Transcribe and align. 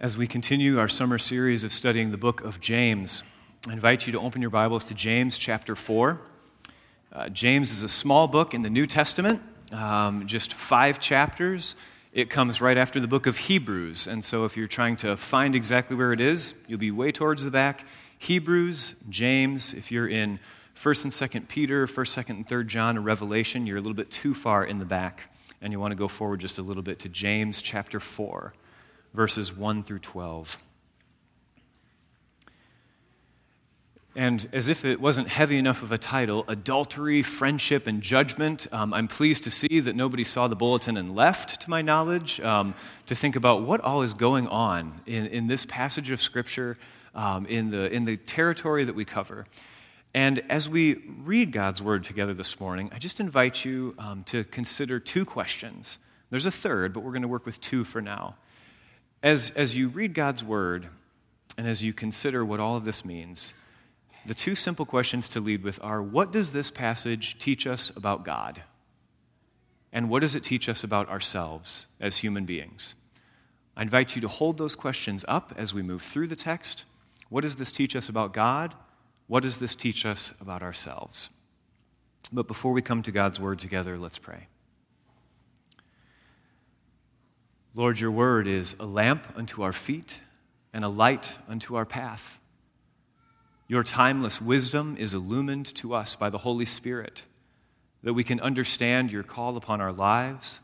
As 0.00 0.16
we 0.16 0.28
continue 0.28 0.78
our 0.78 0.86
summer 0.86 1.18
series 1.18 1.64
of 1.64 1.72
studying 1.72 2.12
the 2.12 2.16
book 2.16 2.40
of 2.42 2.60
James, 2.60 3.24
I 3.68 3.72
invite 3.72 4.06
you 4.06 4.12
to 4.12 4.20
open 4.20 4.40
your 4.40 4.50
Bibles 4.52 4.84
to 4.84 4.94
James 4.94 5.36
chapter 5.36 5.74
4. 5.74 6.20
Uh, 7.12 7.28
James 7.30 7.72
is 7.72 7.82
a 7.82 7.88
small 7.88 8.28
book 8.28 8.54
in 8.54 8.62
the 8.62 8.70
New 8.70 8.86
Testament, 8.86 9.42
um, 9.72 10.28
just 10.28 10.54
five 10.54 11.00
chapters. 11.00 11.74
It 12.12 12.30
comes 12.30 12.60
right 12.60 12.76
after 12.76 13.00
the 13.00 13.08
book 13.08 13.26
of 13.26 13.38
Hebrews, 13.38 14.06
and 14.06 14.24
so 14.24 14.44
if 14.44 14.56
you're 14.56 14.68
trying 14.68 14.98
to 14.98 15.16
find 15.16 15.56
exactly 15.56 15.96
where 15.96 16.12
it 16.12 16.20
is, 16.20 16.54
you'll 16.68 16.78
be 16.78 16.92
way 16.92 17.10
towards 17.10 17.42
the 17.42 17.50
back. 17.50 17.84
Hebrews, 18.18 18.94
James, 19.10 19.74
if 19.74 19.90
you're 19.90 20.06
in 20.06 20.38
1st 20.76 21.04
and 21.06 21.12
2nd 21.12 21.48
Peter, 21.48 21.88
1st, 21.88 22.24
2nd, 22.24 22.30
and 22.30 22.46
3rd 22.46 22.68
John, 22.68 22.98
or 22.98 23.00
Revelation, 23.00 23.66
you're 23.66 23.78
a 23.78 23.80
little 23.80 23.94
bit 23.94 24.12
too 24.12 24.32
far 24.32 24.64
in 24.64 24.78
the 24.78 24.86
back, 24.86 25.28
and 25.60 25.72
you 25.72 25.80
want 25.80 25.90
to 25.90 25.96
go 25.96 26.06
forward 26.06 26.38
just 26.38 26.60
a 26.60 26.62
little 26.62 26.84
bit 26.84 27.00
to 27.00 27.08
James 27.08 27.60
chapter 27.60 27.98
4 27.98 28.52
verses 29.14 29.56
1 29.56 29.82
through 29.82 30.00
12. 30.00 30.58
And 34.18 34.48
as 34.52 34.68
if 34.68 34.84
it 34.84 35.00
wasn't 35.00 35.28
heavy 35.28 35.58
enough 35.58 35.84
of 35.84 35.92
a 35.92 35.98
title, 35.98 36.44
Adultery, 36.48 37.22
Friendship, 37.22 37.86
and 37.86 38.02
Judgment, 38.02 38.66
um, 38.72 38.92
I'm 38.92 39.06
pleased 39.06 39.44
to 39.44 39.50
see 39.50 39.78
that 39.78 39.94
nobody 39.94 40.24
saw 40.24 40.48
the 40.48 40.56
bulletin 40.56 40.96
and 40.96 41.14
left, 41.14 41.60
to 41.60 41.70
my 41.70 41.82
knowledge, 41.82 42.40
um, 42.40 42.74
to 43.06 43.14
think 43.14 43.36
about 43.36 43.62
what 43.62 43.80
all 43.80 44.02
is 44.02 44.14
going 44.14 44.48
on 44.48 45.02
in, 45.06 45.26
in 45.26 45.46
this 45.46 45.64
passage 45.64 46.10
of 46.10 46.20
Scripture, 46.20 46.76
um, 47.14 47.46
in, 47.46 47.70
the, 47.70 47.92
in 47.92 48.06
the 48.06 48.16
territory 48.16 48.82
that 48.82 48.96
we 48.96 49.04
cover. 49.04 49.46
And 50.14 50.42
as 50.48 50.68
we 50.68 50.96
read 51.22 51.52
God's 51.52 51.80
Word 51.80 52.02
together 52.02 52.34
this 52.34 52.58
morning, 52.58 52.90
I 52.92 52.98
just 52.98 53.20
invite 53.20 53.64
you 53.64 53.94
um, 54.00 54.24
to 54.24 54.42
consider 54.42 54.98
two 54.98 55.24
questions. 55.24 55.98
There's 56.30 56.46
a 56.46 56.50
third, 56.50 56.92
but 56.92 57.04
we're 57.04 57.12
going 57.12 57.22
to 57.22 57.28
work 57.28 57.46
with 57.46 57.60
two 57.60 57.84
for 57.84 58.00
now. 58.02 58.34
As, 59.22 59.50
as 59.50 59.76
you 59.76 59.88
read 59.88 60.14
God's 60.14 60.44
word 60.44 60.88
and 61.56 61.66
as 61.66 61.82
you 61.82 61.92
consider 61.92 62.44
what 62.44 62.60
all 62.60 62.76
of 62.76 62.84
this 62.84 63.04
means, 63.04 63.54
the 64.24 64.34
two 64.34 64.54
simple 64.54 64.86
questions 64.86 65.28
to 65.30 65.40
lead 65.40 65.62
with 65.62 65.82
are 65.82 66.02
what 66.02 66.30
does 66.30 66.52
this 66.52 66.70
passage 66.70 67.38
teach 67.38 67.66
us 67.66 67.90
about 67.96 68.24
God? 68.24 68.62
And 69.92 70.10
what 70.10 70.20
does 70.20 70.36
it 70.36 70.44
teach 70.44 70.68
us 70.68 70.84
about 70.84 71.08
ourselves 71.08 71.86
as 72.00 72.18
human 72.18 72.44
beings? 72.44 72.94
I 73.76 73.82
invite 73.82 74.14
you 74.14 74.22
to 74.22 74.28
hold 74.28 74.58
those 74.58 74.74
questions 74.74 75.24
up 75.28 75.54
as 75.56 75.72
we 75.72 75.82
move 75.82 76.02
through 76.02 76.28
the 76.28 76.36
text. 76.36 76.84
What 77.28 77.40
does 77.42 77.56
this 77.56 77.72
teach 77.72 77.96
us 77.96 78.08
about 78.08 78.32
God? 78.32 78.74
What 79.26 79.42
does 79.42 79.58
this 79.58 79.74
teach 79.74 80.04
us 80.04 80.32
about 80.40 80.62
ourselves? 80.62 81.30
But 82.32 82.46
before 82.46 82.72
we 82.72 82.82
come 82.82 83.02
to 83.02 83.12
God's 83.12 83.40
word 83.40 83.58
together, 83.58 83.96
let's 83.96 84.18
pray. 84.18 84.48
Lord, 87.78 88.00
your 88.00 88.10
word 88.10 88.48
is 88.48 88.74
a 88.80 88.84
lamp 88.84 89.24
unto 89.36 89.62
our 89.62 89.72
feet 89.72 90.20
and 90.72 90.84
a 90.84 90.88
light 90.88 91.38
unto 91.46 91.76
our 91.76 91.86
path. 91.86 92.40
Your 93.68 93.84
timeless 93.84 94.42
wisdom 94.42 94.96
is 94.98 95.14
illumined 95.14 95.72
to 95.76 95.94
us 95.94 96.16
by 96.16 96.28
the 96.28 96.38
Holy 96.38 96.64
Spirit, 96.64 97.22
that 98.02 98.14
we 98.14 98.24
can 98.24 98.40
understand 98.40 99.12
your 99.12 99.22
call 99.22 99.56
upon 99.56 99.80
our 99.80 99.92
lives, 99.92 100.60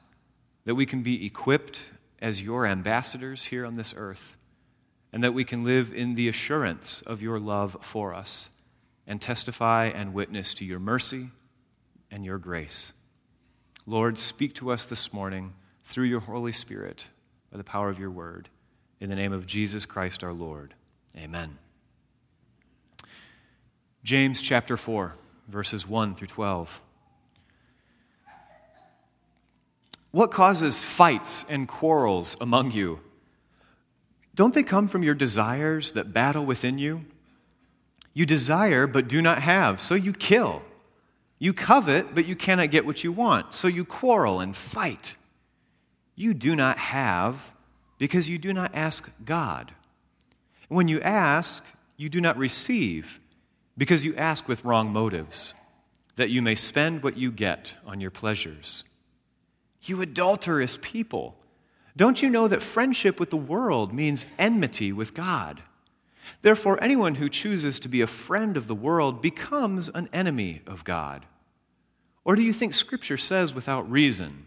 that 0.65 0.75
we 0.75 0.87
can 0.87 1.05
be 1.05 1.25
equipped 1.25 1.93
as 2.21 2.43
your 2.43 2.67
ambassadors 2.67 3.45
here 3.45 3.65
on 3.65 3.75
this 3.75 3.95
earth, 3.97 4.37
and 5.13 5.23
that 5.23 5.35
we 5.35 5.45
can 5.45 5.63
live 5.63 5.93
in 5.95 6.17
the 6.17 6.27
assurance 6.29 7.01
of 7.03 7.23
your 7.23 7.39
love 7.39 7.77
for 7.81 8.13
us 8.13 8.51
and 9.07 9.21
testify 9.21 9.85
and 9.85 10.15
witness 10.15 10.53
to 10.55 10.65
your 10.65 10.81
mercy 10.81 11.29
and 12.11 12.25
your 12.25 12.39
grace. 12.39 12.93
Lord, 13.87 14.19
speak 14.19 14.57
to 14.57 14.73
us 14.73 14.85
this 14.85 15.13
morning 15.13 15.53
through 15.85 16.07
your 16.07 16.21
Holy 16.21 16.53
Spirit 16.53 17.09
by 17.53 17.59
the 17.59 17.65
power 17.65 17.89
of 17.89 17.99
your 17.99 18.11
word. 18.11 18.49
In 19.01 19.11
the 19.11 19.17
name 19.17 19.33
of 19.33 19.47
Jesus 19.47 19.87
Christ 19.87 20.25
our 20.25 20.33
Lord. 20.33 20.75
Amen. 21.17 21.59
James 24.03 24.43
chapter 24.43 24.77
4, 24.77 25.15
verses 25.49 25.87
1 25.89 26.15
through 26.15 26.29
12. 26.29 26.81
What 30.11 30.31
causes 30.31 30.83
fights 30.83 31.45
and 31.49 31.67
quarrels 31.67 32.37
among 32.41 32.73
you? 32.73 33.01
Don't 34.35 34.55
they 34.55 34.63
come 34.63 34.89
from 34.89 35.03
your 35.03 35.15
desires 35.15 35.93
that 35.93 36.13
battle 36.13 36.45
within 36.45 36.79
you? 36.79 37.05
You 38.13 38.27
desire 38.27 38.87
but 38.87 39.09
do 39.09 39.21
not 39.21 39.43
have, 39.43 39.81
so 39.81 39.95
you 39.95 40.13
kill. 40.13 40.63
You 41.39 41.53
covet, 41.53 42.15
but 42.15 42.27
you 42.27 42.37
cannot 42.37 42.71
get 42.71 42.87
what 42.87 43.03
you 43.03 43.11
want, 43.11 43.55
so 43.55 43.67
you 43.69 43.85
quarrel 43.85 44.41
and 44.41 44.55
fight. 44.57 45.17
You 46.15 46.35
do 46.35 46.55
not 46.55 46.79
have 46.79 47.55
because 47.99 48.29
you 48.29 48.39
do 48.39 48.53
not 48.53 48.75
ask 48.75 49.11
God. 49.25 49.73
When 50.69 50.89
you 50.89 51.01
ask, 51.01 51.65
you 51.97 52.09
do 52.09 52.21
not 52.21 52.37
receive 52.37 53.21
because 53.77 54.05
you 54.05 54.15
ask 54.17 54.49
with 54.49 54.65
wrong 54.65 54.93
motives, 54.93 55.55
that 56.17 56.31
you 56.31 56.43
may 56.43 56.55
spend 56.55 57.03
what 57.03 57.17
you 57.17 57.33
get 57.33 57.77
on 57.87 58.01
your 58.01 58.11
pleasures. 58.11 58.85
You 59.83 60.01
adulterous 60.01 60.79
people, 60.81 61.37
don't 61.97 62.23
you 62.23 62.31
know 62.31 62.49
that 62.49 62.63
friendship 62.63 63.21
with 63.21 63.31
the 63.31 63.37
world 63.37 63.93
means 63.93 64.27
enmity 64.39 64.93
with 64.93 65.15
God? 65.15 65.63
Therefore, 66.43 66.83
anyone 66.83 67.17
who 67.17 67.29
chooses 67.29 67.79
to 67.81 67.89
be 67.89 68.01
a 68.01 68.07
friend 68.07 68.57
of 68.57 68.67
the 68.67 68.75
world 68.75 69.21
becomes 69.21 69.89
an 69.89 70.09
enemy 70.13 70.63
of 70.67 70.85
God. 70.85 71.27
Or 72.25 72.37
do 72.37 72.43
you 72.43 72.53
think 72.53 72.73
Scripture 72.73 73.17
says 73.17 73.55
without 73.55 73.91
reason? 73.91 74.47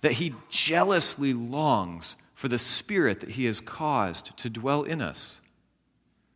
That 0.00 0.12
he 0.12 0.34
jealously 0.48 1.32
longs 1.34 2.16
for 2.34 2.48
the 2.48 2.58
Spirit 2.58 3.20
that 3.20 3.30
he 3.30 3.44
has 3.44 3.60
caused 3.60 4.36
to 4.38 4.48
dwell 4.48 4.82
in 4.82 5.02
us. 5.02 5.40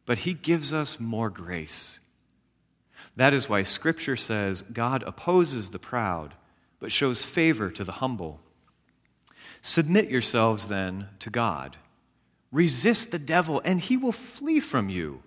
But 0.07 0.19
he 0.19 0.35
gives 0.35 0.75
us 0.75 1.01
more 1.01 1.31
grace. 1.31 2.01
That 3.17 3.33
is 3.33 3.49
why 3.49 3.63
Scripture 3.63 4.17
says 4.17 4.63
God 4.63 5.03
opposes 5.05 5.71
the 5.71 5.79
proud, 5.79 6.35
but 6.79 6.93
shows 6.93 7.23
favor 7.23 7.71
to 7.71 7.85
the 7.85 7.93
humble. 7.93 8.41
Submit 9.63 10.11
yourselves 10.11 10.69
then 10.69 11.09
to 11.21 11.31
God. 11.31 11.79
Resist 12.53 13.11
the 13.11 13.19
devil, 13.19 13.63
and 13.65 13.81
he 13.81 13.97
will 13.97 14.13
flee 14.13 14.61
from 14.61 14.91
you. 14.91 15.23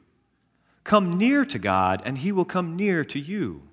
Come 0.84 1.18
near 1.18 1.44
to 1.44 1.58
God, 1.58 2.02
and 2.06 2.20
he 2.20 2.32
will 2.32 2.46
come 2.46 2.76
near 2.76 3.04
to 3.06 3.20
you. 3.20 3.67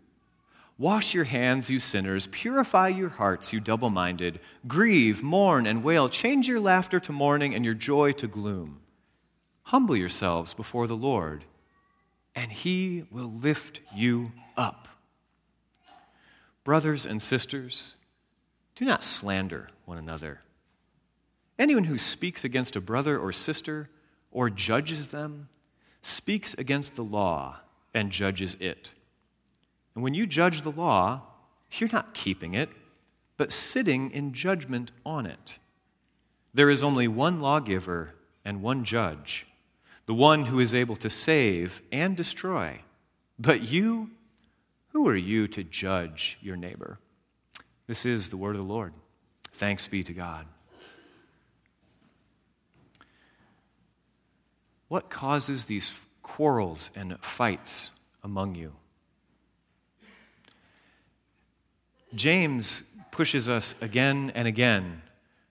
Wash 0.77 1.15
your 1.15 1.25
hands, 1.25 1.71
you 1.71 1.79
sinners. 1.79 2.27
Purify 2.27 2.89
your 2.89 3.09
hearts, 3.09 3.53
you 3.53 3.61
double 3.61 3.91
minded. 3.91 4.41
Grieve, 4.67 5.23
mourn, 5.23 5.67
and 5.67 5.85
wail. 5.85 6.09
Change 6.09 6.49
your 6.49 6.59
laughter 6.59 6.99
to 7.01 7.13
mourning 7.13 7.55
and 7.55 7.65
your 7.65 7.75
joy 7.75 8.13
to 8.13 8.27
gloom. 8.27 8.81
Humble 9.65 9.97
yourselves 9.97 10.53
before 10.53 10.87
the 10.87 10.97
Lord, 10.97 11.45
and 12.35 12.51
he 12.51 13.05
will 13.11 13.31
lift 13.31 13.81
you 13.95 14.33
up. 14.57 14.89
Brothers 16.65 17.07
and 17.07 17.23
sisters, 17.23 17.95
do 18.75 18.85
not 18.85 19.05
slander 19.05 19.69
one 19.85 19.99
another. 19.99 20.41
Anyone 21.59 21.85
who 21.85 21.97
speaks 21.97 22.45
against 22.45 22.75
a 22.75 22.81
brother 22.81 23.17
or 23.17 23.33
sister 23.33 23.89
or 24.33 24.51
judges 24.51 25.09
them 25.09 25.49
speaks 26.01 26.55
against 26.55 26.97
the 26.97 27.05
law 27.05 27.59
and 27.95 28.11
judges 28.11 28.57
it. 28.59 28.93
And 29.95 30.03
when 30.03 30.15
you 30.15 30.27
judge 30.27 30.63
the 30.63 30.71
law, 30.71 31.23
you're 31.73 31.91
not 31.93 32.15
keeping 32.15 32.55
it, 32.55 32.69
but 33.37 33.53
sitting 33.53 34.11
in 34.11 34.33
judgment 34.33 34.93
on 35.05 35.27
it. 35.27 35.59
There 36.53 36.71
is 36.71 36.83
only 36.83 37.09
one 37.09 37.41
lawgiver 37.41 38.15
and 38.45 38.63
one 38.63 38.85
judge, 38.85 39.47
the 40.07 40.15
one 40.15 40.47
who 40.47 40.61
is 40.61 40.75
able 40.75 40.97
to 40.97 41.11
save 41.11 41.83
and 41.91 42.17
destroy. 42.17 42.81
But 43.39 43.63
you, 43.63 44.11
who 44.93 45.09
are 45.09 45.17
you 45.17 45.49
to 45.49 45.65
judge 45.65 46.39
your 46.41 46.57
neighbor? 46.57 46.99
This 47.87 48.07
is 48.07 48.29
the 48.29 48.37
word 48.37 48.57
of 48.57 48.67
the 48.67 48.73
Lord. 48.73 48.93
Thanks 49.53 49.89
be 49.89 50.03
to 50.05 50.13
God. 50.13 50.47
What 54.89 55.11
causes 55.11 55.65
these 55.65 56.07
quarrels 56.23 56.91
and 56.95 57.19
fights 57.21 57.91
among 58.23 58.55
you? 58.55 58.75
James 62.15 62.85
pushes 63.11 63.49
us 63.49 63.75
again 63.81 64.33
and 64.35 64.47
again 64.49 65.03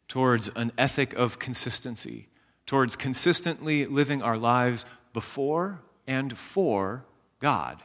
towards 0.08 0.50
an 0.50 0.72
ethic 0.78 1.14
of 1.14 1.40
consistency, 1.40 2.28
towards 2.66 2.96
consistently 2.96 3.86
living 3.86 4.22
our 4.22 4.38
lives 4.38 4.86
before 5.14 5.80
and 6.08 6.38
for 6.38 7.06
God. 7.40 7.82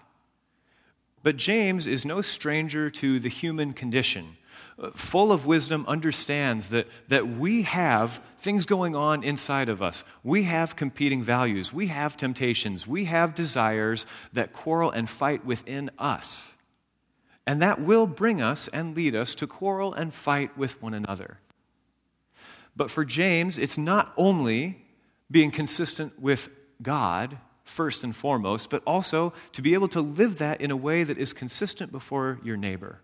But 1.22 1.36
James 1.36 1.86
is 1.86 2.04
no 2.04 2.20
stranger 2.20 2.90
to 2.90 3.18
the 3.18 3.28
human 3.28 3.72
condition. 3.72 4.36
Full 4.94 5.32
of 5.32 5.46
wisdom, 5.46 5.84
understands 5.88 6.68
that, 6.68 6.86
that 7.08 7.26
we 7.26 7.62
have 7.62 8.22
things 8.38 8.64
going 8.64 8.94
on 8.94 9.24
inside 9.24 9.68
of 9.68 9.82
us. 9.82 10.04
We 10.22 10.44
have 10.44 10.76
competing 10.76 11.22
values. 11.22 11.72
We 11.72 11.88
have 11.88 12.16
temptations. 12.16 12.86
We 12.86 13.06
have 13.06 13.34
desires 13.34 14.06
that 14.32 14.52
quarrel 14.52 14.90
and 14.90 15.10
fight 15.10 15.44
within 15.44 15.90
us. 15.98 16.54
And 17.48 17.62
that 17.62 17.80
will 17.80 18.06
bring 18.06 18.42
us 18.42 18.68
and 18.68 18.94
lead 18.94 19.14
us 19.14 19.34
to 19.36 19.46
quarrel 19.46 19.94
and 19.94 20.12
fight 20.12 20.58
with 20.58 20.82
one 20.82 20.92
another. 20.92 21.38
But 22.76 22.90
for 22.90 23.06
James, 23.06 23.58
it's 23.58 23.78
not 23.78 24.12
only 24.18 24.84
being 25.30 25.50
consistent 25.50 26.20
with 26.20 26.50
God 26.82 27.38
first 27.64 28.04
and 28.04 28.14
foremost, 28.14 28.68
but 28.68 28.82
also 28.86 29.32
to 29.52 29.62
be 29.62 29.72
able 29.72 29.88
to 29.88 30.02
live 30.02 30.36
that 30.36 30.60
in 30.60 30.70
a 30.70 30.76
way 30.76 31.04
that 31.04 31.16
is 31.16 31.32
consistent 31.32 31.90
before 31.90 32.38
your 32.44 32.58
neighbor. 32.58 33.00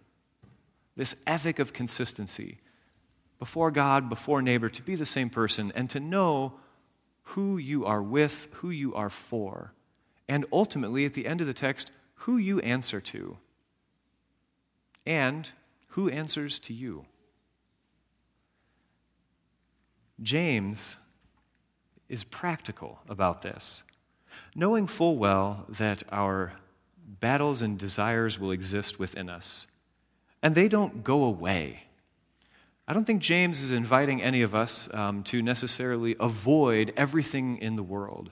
This 0.94 1.16
ethic 1.26 1.58
of 1.58 1.72
consistency 1.72 2.58
before 3.38 3.70
God, 3.70 4.10
before 4.10 4.42
neighbor, 4.42 4.68
to 4.68 4.82
be 4.82 4.94
the 4.94 5.06
same 5.06 5.30
person 5.30 5.72
and 5.74 5.88
to 5.88 6.00
know 6.00 6.52
who 7.28 7.56
you 7.56 7.86
are 7.86 8.02
with, 8.02 8.48
who 8.56 8.68
you 8.68 8.94
are 8.94 9.08
for, 9.08 9.72
and 10.28 10.44
ultimately, 10.52 11.06
at 11.06 11.14
the 11.14 11.26
end 11.26 11.40
of 11.40 11.46
the 11.46 11.54
text, 11.54 11.90
who 12.14 12.36
you 12.36 12.60
answer 12.60 13.00
to 13.00 13.38
and 15.06 15.50
who 15.88 16.08
answers 16.08 16.58
to 16.60 16.72
you. 16.72 17.06
James 20.22 20.96
is 22.08 22.24
practical 22.24 23.00
about 23.08 23.42
this, 23.42 23.82
knowing 24.54 24.86
full 24.86 25.16
well 25.16 25.66
that 25.68 26.02
our 26.10 26.52
battles 27.20 27.62
and 27.62 27.78
desires 27.78 28.38
will 28.38 28.50
exist 28.50 28.98
within 28.98 29.28
us, 29.28 29.66
and 30.42 30.54
they 30.54 30.68
don't 30.68 31.02
go 31.04 31.24
away. 31.24 31.84
I 32.86 32.92
don't 32.92 33.04
think 33.04 33.22
James 33.22 33.62
is 33.62 33.72
inviting 33.72 34.22
any 34.22 34.42
of 34.42 34.54
us 34.54 34.92
um, 34.92 35.22
to 35.24 35.42
necessarily 35.42 36.16
avoid 36.20 36.92
everything 36.96 37.58
in 37.58 37.76
the 37.76 37.82
world. 37.82 38.30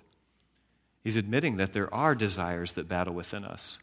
He's 1.02 1.16
admitting 1.16 1.56
that 1.56 1.72
there 1.72 1.92
are 1.92 2.14
desires 2.14 2.74
that 2.74 2.88
battle 2.88 3.14
within 3.14 3.44
us, 3.44 3.78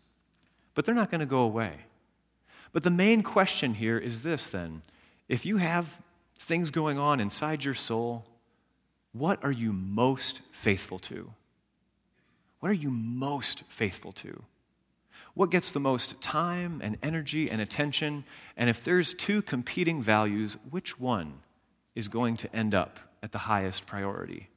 but 0.73 0.85
they're 0.85 0.95
not 0.95 1.11
going 1.11 1.19
to 1.19 1.25
go 1.25 1.39
away. 1.39 1.73
But 2.71 2.83
the 2.83 2.89
main 2.89 3.23
question 3.23 3.73
here 3.73 3.97
is 3.97 4.21
this 4.21 4.47
then 4.47 4.81
if 5.27 5.45
you 5.45 5.57
have 5.57 6.01
things 6.35 6.71
going 6.71 6.97
on 6.97 7.19
inside 7.19 7.63
your 7.63 7.73
soul, 7.73 8.25
what 9.11 9.43
are 9.43 9.51
you 9.51 9.73
most 9.73 10.41
faithful 10.51 10.99
to? 10.99 11.33
What 12.59 12.69
are 12.69 12.73
you 12.73 12.89
most 12.91 13.63
faithful 13.69 14.11
to? 14.13 14.43
What 15.33 15.51
gets 15.51 15.71
the 15.71 15.79
most 15.79 16.21
time 16.21 16.81
and 16.83 16.97
energy 17.01 17.49
and 17.49 17.61
attention? 17.61 18.25
And 18.57 18.69
if 18.69 18.83
there's 18.83 19.13
two 19.13 19.41
competing 19.41 20.01
values, 20.01 20.57
which 20.69 20.99
one 20.99 21.41
is 21.95 22.07
going 22.07 22.37
to 22.37 22.55
end 22.55 22.75
up 22.75 22.99
at 23.23 23.31
the 23.31 23.37
highest 23.39 23.85
priority? 23.85 24.49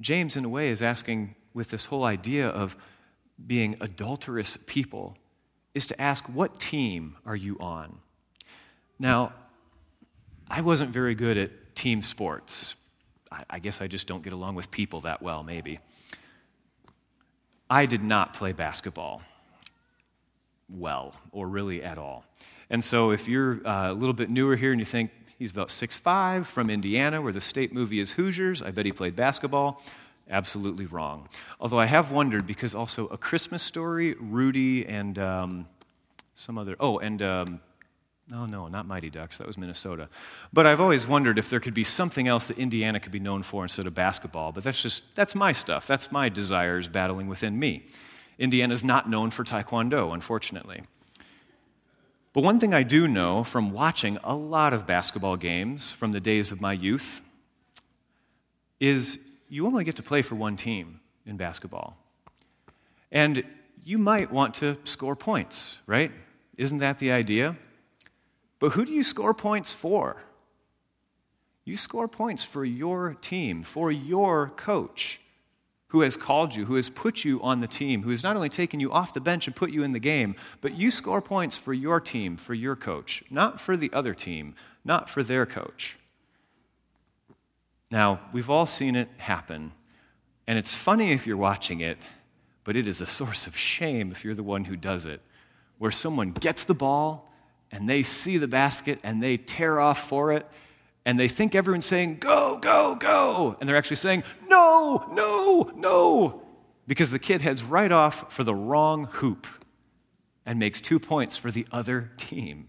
James, 0.00 0.36
in 0.36 0.44
a 0.44 0.48
way, 0.48 0.68
is 0.68 0.82
asking 0.82 1.34
with 1.52 1.70
this 1.70 1.86
whole 1.86 2.04
idea 2.04 2.48
of 2.48 2.76
being 3.44 3.76
adulterous 3.80 4.56
people, 4.56 5.16
is 5.74 5.86
to 5.86 6.00
ask, 6.00 6.24
what 6.26 6.58
team 6.58 7.16
are 7.26 7.36
you 7.36 7.56
on? 7.58 7.98
Now, 8.98 9.32
I 10.48 10.60
wasn't 10.60 10.90
very 10.90 11.14
good 11.14 11.36
at 11.36 11.74
team 11.74 12.02
sports. 12.02 12.76
I, 13.50 13.58
guess 13.58 13.80
I 13.80 13.88
just 13.88 14.06
don't 14.06 14.22
get 14.22 14.32
along 14.32 14.54
with 14.54 14.70
people 14.70 15.00
that 15.00 15.20
well, 15.20 15.42
maybe. 15.42 15.78
I 17.68 17.86
did 17.86 18.04
not 18.04 18.34
play 18.34 18.52
basketball 18.52 19.22
well, 20.68 21.14
or 21.32 21.48
really 21.48 21.82
at 21.82 21.98
all. 21.98 22.24
And 22.70 22.84
so, 22.84 23.10
if 23.10 23.28
you're 23.28 23.66
uh, 23.66 23.90
a 23.90 23.94
little 23.94 24.14
bit 24.14 24.30
newer 24.30 24.56
here 24.56 24.70
and 24.70 24.80
you 24.80 24.84
think 24.84 25.10
he's 25.38 25.50
about 25.50 25.68
6'5 25.68 26.46
from 26.46 26.70
Indiana, 26.70 27.20
where 27.20 27.32
the 27.32 27.40
state 27.40 27.72
movie 27.72 27.98
is 27.98 28.12
Hoosiers, 28.12 28.62
I 28.62 28.70
bet 28.70 28.86
he 28.86 28.92
played 28.92 29.16
basketball. 29.16 29.82
Absolutely 30.30 30.86
wrong. 30.86 31.28
Although 31.60 31.78
I 31.78 31.86
have 31.86 32.10
wondered 32.10 32.46
because 32.46 32.74
also 32.74 33.06
A 33.08 33.18
Christmas 33.18 33.62
Story, 33.62 34.14
Rudy, 34.18 34.86
and 34.86 35.18
um, 35.18 35.68
some 36.34 36.56
other, 36.56 36.76
oh, 36.80 36.98
and 36.98 37.22
um, 37.22 37.60
no, 38.28 38.46
no, 38.46 38.68
not 38.68 38.86
Mighty 38.86 39.10
Ducks. 39.10 39.36
That 39.36 39.46
was 39.46 39.58
Minnesota. 39.58 40.08
But 40.52 40.66
I've 40.66 40.80
always 40.80 41.06
wondered 41.06 41.38
if 41.38 41.50
there 41.50 41.60
could 41.60 41.74
be 41.74 41.84
something 41.84 42.26
else 42.26 42.46
that 42.46 42.56
Indiana 42.56 42.98
could 43.00 43.12
be 43.12 43.20
known 43.20 43.42
for 43.42 43.64
instead 43.64 43.86
of 43.86 43.94
basketball. 43.94 44.50
But 44.50 44.64
that's 44.64 44.80
just, 44.80 45.14
that's 45.14 45.34
my 45.34 45.52
stuff. 45.52 45.86
That's 45.86 46.10
my 46.10 46.30
desires 46.30 46.88
battling 46.88 47.28
within 47.28 47.58
me. 47.58 47.84
Indiana's 48.38 48.82
not 48.82 49.08
known 49.08 49.30
for 49.30 49.44
Taekwondo, 49.44 50.14
unfortunately. 50.14 50.82
But 52.32 52.42
one 52.42 52.58
thing 52.58 52.74
I 52.74 52.82
do 52.82 53.06
know 53.06 53.44
from 53.44 53.70
watching 53.72 54.18
a 54.24 54.34
lot 54.34 54.72
of 54.72 54.86
basketball 54.86 55.36
games 55.36 55.92
from 55.92 56.12
the 56.12 56.20
days 56.20 56.50
of 56.50 56.60
my 56.60 56.72
youth 56.72 57.20
is 58.80 59.18
you 59.54 59.66
only 59.66 59.84
get 59.84 59.94
to 59.94 60.02
play 60.02 60.20
for 60.20 60.34
one 60.34 60.56
team 60.56 60.98
in 61.24 61.36
basketball. 61.36 61.96
And 63.12 63.44
you 63.84 63.98
might 63.98 64.32
want 64.32 64.54
to 64.56 64.76
score 64.82 65.14
points, 65.14 65.78
right? 65.86 66.10
Isn't 66.56 66.78
that 66.78 66.98
the 66.98 67.12
idea? 67.12 67.56
But 68.58 68.72
who 68.72 68.84
do 68.84 68.92
you 68.92 69.04
score 69.04 69.32
points 69.32 69.72
for? 69.72 70.16
You 71.64 71.76
score 71.76 72.08
points 72.08 72.42
for 72.42 72.64
your 72.64 73.14
team, 73.20 73.62
for 73.62 73.92
your 73.92 74.48
coach 74.48 75.20
who 75.88 76.00
has 76.00 76.16
called 76.16 76.56
you, 76.56 76.64
who 76.64 76.74
has 76.74 76.90
put 76.90 77.24
you 77.24 77.40
on 77.40 77.60
the 77.60 77.68
team, 77.68 78.02
who 78.02 78.10
has 78.10 78.24
not 78.24 78.34
only 78.34 78.48
taken 78.48 78.80
you 78.80 78.90
off 78.90 79.14
the 79.14 79.20
bench 79.20 79.46
and 79.46 79.54
put 79.54 79.70
you 79.70 79.84
in 79.84 79.92
the 79.92 80.00
game, 80.00 80.34
but 80.60 80.76
you 80.76 80.90
score 80.90 81.22
points 81.22 81.56
for 81.56 81.72
your 81.72 82.00
team, 82.00 82.36
for 82.36 82.54
your 82.54 82.74
coach, 82.74 83.22
not 83.30 83.60
for 83.60 83.76
the 83.76 83.92
other 83.92 84.12
team, 84.14 84.56
not 84.84 85.08
for 85.08 85.22
their 85.22 85.46
coach. 85.46 85.96
Now, 87.90 88.20
we've 88.32 88.50
all 88.50 88.66
seen 88.66 88.96
it 88.96 89.08
happen, 89.18 89.72
and 90.46 90.58
it's 90.58 90.74
funny 90.74 91.12
if 91.12 91.26
you're 91.26 91.36
watching 91.36 91.80
it, 91.80 91.98
but 92.64 92.76
it 92.76 92.86
is 92.86 93.00
a 93.00 93.06
source 93.06 93.46
of 93.46 93.56
shame 93.56 94.10
if 94.10 94.24
you're 94.24 94.34
the 94.34 94.42
one 94.42 94.64
who 94.64 94.76
does 94.76 95.06
it, 95.06 95.20
where 95.78 95.90
someone 95.90 96.32
gets 96.32 96.64
the 96.64 96.74
ball 96.74 97.30
and 97.70 97.88
they 97.88 98.02
see 98.02 98.38
the 98.38 98.48
basket 98.48 99.00
and 99.04 99.22
they 99.22 99.36
tear 99.36 99.80
off 99.80 100.08
for 100.08 100.32
it 100.32 100.46
and 101.04 101.20
they 101.20 101.28
think 101.28 101.54
everyone's 101.54 101.86
saying, 101.86 102.18
Go, 102.18 102.58
go, 102.58 102.94
go. 102.94 103.56
And 103.60 103.68
they're 103.68 103.76
actually 103.76 103.96
saying, 103.96 104.24
No, 104.48 105.06
no, 105.12 105.70
no. 105.74 106.42
Because 106.86 107.10
the 107.10 107.18
kid 107.18 107.42
heads 107.42 107.62
right 107.62 107.92
off 107.92 108.32
for 108.32 108.44
the 108.44 108.54
wrong 108.54 109.06
hoop 109.12 109.46
and 110.46 110.58
makes 110.58 110.80
two 110.80 110.98
points 110.98 111.36
for 111.36 111.50
the 111.50 111.66
other 111.72 112.10
team. 112.16 112.68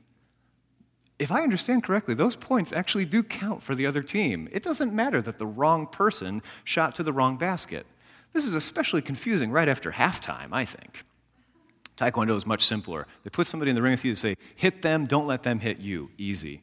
If 1.18 1.32
I 1.32 1.44
understand 1.44 1.84
correctly, 1.84 2.14
those 2.14 2.36
points 2.36 2.74
actually 2.74 3.06
do 3.06 3.24
count 3.24 3.64
for 3.64 3.74
the 3.74 3.86
other 3.86 4.04
team. 4.04 4.50
It 4.52 4.64
doesn't 4.64 4.94
matter 4.94 5.22
that 5.22 5.40
the 5.40 5.46
wrong 5.48 5.88
person 5.88 6.42
shot 6.64 6.94
to 6.96 7.04
the 7.04 7.14
wrong 7.14 7.38
basket. 7.38 7.86
This 8.34 8.48
is 8.48 8.56
especially 8.56 9.02
confusing 9.02 9.50
right 9.50 9.70
after 9.70 9.94
halftime, 9.94 10.50
I 10.52 10.66
think. 10.66 11.06
Taekwondo 11.96 12.36
is 12.36 12.46
much 12.46 12.66
simpler. 12.66 13.08
They 13.24 13.30
put 13.30 13.48
somebody 13.48 13.70
in 13.70 13.76
the 13.76 13.82
ring 13.82 13.92
with 13.92 14.04
you 14.04 14.14
to 14.14 14.20
say, 14.20 14.36
hit 14.56 14.82
them, 14.82 15.06
don't 15.06 15.28
let 15.28 15.44
them 15.44 15.60
hit 15.60 15.80
you. 15.80 16.10
Easy. 16.18 16.62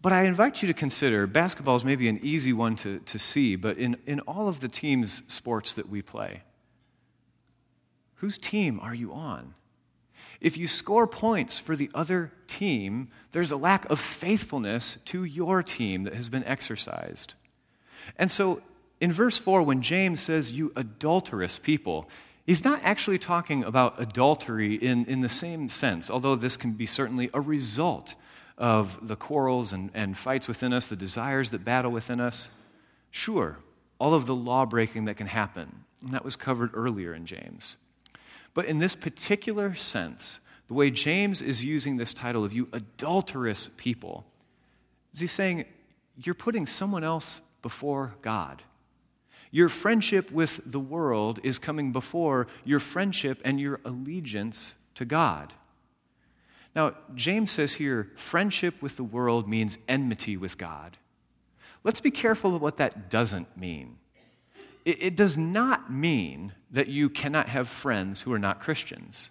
But 0.00 0.12
I 0.12 0.22
invite 0.22 0.62
you 0.62 0.68
to 0.68 0.74
consider 0.74 1.26
basketball 1.26 1.76
is 1.76 1.84
maybe 1.84 2.08
an 2.08 2.20
easy 2.22 2.52
one 2.52 2.76
to, 2.76 3.00
to 3.00 3.18
see, 3.18 3.56
but 3.56 3.76
in, 3.76 3.96
in 4.06 4.20
all 4.20 4.48
of 4.48 4.60
the 4.60 4.68
teams' 4.68 5.22
sports 5.26 5.74
that 5.74 5.88
we 5.88 6.00
play, 6.00 6.42
whose 8.14 8.38
team 8.38 8.80
are 8.80 8.94
you 8.94 9.12
on? 9.12 9.54
If 10.40 10.56
you 10.56 10.66
score 10.66 11.06
points 11.06 11.58
for 11.58 11.76
the 11.76 11.90
other 11.94 12.32
team, 12.46 13.08
there's 13.32 13.52
a 13.52 13.56
lack 13.56 13.88
of 13.90 13.98
faithfulness 13.98 14.98
to 15.06 15.24
your 15.24 15.62
team 15.62 16.04
that 16.04 16.14
has 16.14 16.28
been 16.28 16.44
exercised. 16.44 17.34
And 18.18 18.30
so 18.30 18.62
in 19.00 19.12
verse 19.12 19.38
4, 19.38 19.62
when 19.62 19.82
James 19.82 20.20
says, 20.20 20.52
You 20.52 20.72
adulterous 20.76 21.58
people, 21.58 22.08
He's 22.46 22.64
not 22.64 22.80
actually 22.84 23.18
talking 23.18 23.64
about 23.64 24.00
adultery 24.00 24.76
in, 24.76 25.04
in 25.06 25.20
the 25.20 25.28
same 25.28 25.68
sense, 25.68 26.08
although 26.08 26.36
this 26.36 26.56
can 26.56 26.72
be 26.72 26.86
certainly 26.86 27.28
a 27.34 27.40
result 27.40 28.14
of 28.56 29.06
the 29.06 29.16
quarrels 29.16 29.72
and, 29.72 29.90
and 29.94 30.16
fights 30.16 30.46
within 30.46 30.72
us, 30.72 30.86
the 30.86 30.96
desires 30.96 31.50
that 31.50 31.64
battle 31.64 31.90
within 31.90 32.20
us. 32.20 32.48
Sure, 33.10 33.58
all 33.98 34.14
of 34.14 34.26
the 34.26 34.34
law 34.34 34.64
breaking 34.64 35.06
that 35.06 35.16
can 35.16 35.26
happen. 35.26 35.80
And 36.02 36.14
that 36.14 36.24
was 36.24 36.36
covered 36.36 36.70
earlier 36.72 37.12
in 37.12 37.26
James. 37.26 37.78
But 38.56 38.64
in 38.64 38.78
this 38.78 38.94
particular 38.94 39.74
sense, 39.74 40.40
the 40.66 40.72
way 40.72 40.90
James 40.90 41.42
is 41.42 41.62
using 41.62 41.98
this 41.98 42.14
title 42.14 42.42
of 42.42 42.54
you 42.54 42.68
adulterous 42.72 43.68
people, 43.76 44.24
is 45.12 45.20
he 45.20 45.26
saying, 45.26 45.66
you're 46.16 46.34
putting 46.34 46.66
someone 46.66 47.04
else 47.04 47.42
before 47.60 48.14
God. 48.22 48.62
Your 49.50 49.68
friendship 49.68 50.32
with 50.32 50.62
the 50.64 50.80
world 50.80 51.38
is 51.42 51.58
coming 51.58 51.92
before 51.92 52.46
your 52.64 52.80
friendship 52.80 53.42
and 53.44 53.60
your 53.60 53.78
allegiance 53.84 54.76
to 54.94 55.04
God. 55.04 55.52
Now, 56.74 56.94
James 57.14 57.50
says 57.50 57.74
here 57.74 58.10
friendship 58.16 58.80
with 58.80 58.96
the 58.96 59.04
world 59.04 59.46
means 59.46 59.78
enmity 59.86 60.38
with 60.38 60.56
God. 60.56 60.96
Let's 61.84 62.00
be 62.00 62.10
careful 62.10 62.56
of 62.56 62.62
what 62.62 62.78
that 62.78 63.10
doesn't 63.10 63.54
mean. 63.54 63.98
It, 64.86 65.02
it 65.02 65.16
does 65.16 65.36
not 65.36 65.92
mean 65.92 66.52
that 66.70 66.88
you 66.88 67.10
cannot 67.10 67.50
have 67.50 67.68
friends 67.68 68.22
who 68.22 68.32
are 68.32 68.38
not 68.38 68.60
Christians. 68.60 69.30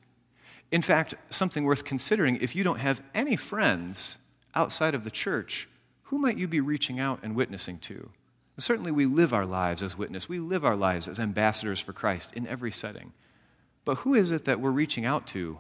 In 0.72 0.84
fact, 0.84 1.16
something 1.30 1.64
worth 1.64 1.86
considering 1.86 2.38
if 2.42 2.56
you 2.56 2.64
don't 2.64 2.80
have 2.80 3.02
any 3.16 3.36
friends 3.36 4.20
outside 4.54 4.94
of 4.94 5.04
the 5.04 5.12
church, 5.12 5.68
who 6.04 6.20
might 6.20 6.38
you 6.38 6.48
be 6.48 6.60
reaching 6.60 7.00
out 7.00 7.20
and 7.24 7.36
witnessing 7.36 7.80
to? 7.80 8.10
Certainly, 8.58 8.92
we 8.92 9.06
live 9.06 9.34
our 9.34 9.46
lives 9.46 9.82
as 9.82 9.98
witness. 9.98 10.30
We 10.30 10.40
live 10.40 10.64
our 10.64 10.78
lives 10.78 11.08
as 11.08 11.20
ambassadors 11.20 11.80
for 11.80 11.94
Christ 11.94 12.34
in 12.34 12.48
every 12.48 12.72
setting. 12.72 13.12
But 13.84 14.00
who 14.00 14.14
is 14.14 14.32
it 14.32 14.46
that 14.46 14.60
we're 14.60 14.72
reaching 14.72 15.06
out 15.06 15.28
to 15.28 15.60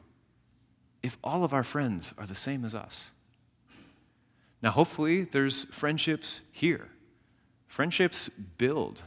if 1.03 1.17
all 1.23 1.43
of 1.43 1.53
our 1.53 1.63
friends 1.63 2.13
are 2.17 2.25
the 2.25 2.35
same 2.35 2.63
as 2.63 2.73
us? 2.73 3.11
Now, 4.61 4.71
hopefully, 4.71 5.23
there's 5.23 5.65
friendships 5.65 6.41
here. 6.51 6.89
Friendships 7.67 8.29
build. 8.29 9.03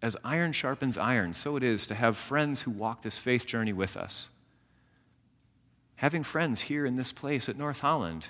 As 0.00 0.16
iron 0.22 0.52
sharpens 0.52 0.96
iron, 0.96 1.34
so 1.34 1.56
it 1.56 1.62
is 1.62 1.86
to 1.86 1.94
have 1.94 2.16
friends 2.16 2.62
who 2.62 2.70
walk 2.70 3.02
this 3.02 3.18
faith 3.18 3.46
journey 3.46 3.72
with 3.72 3.96
us. 3.96 4.30
Having 5.96 6.22
friends 6.22 6.62
here 6.62 6.86
in 6.86 6.94
this 6.94 7.10
place 7.10 7.48
at 7.48 7.58
North 7.58 7.80
Holland, 7.80 8.28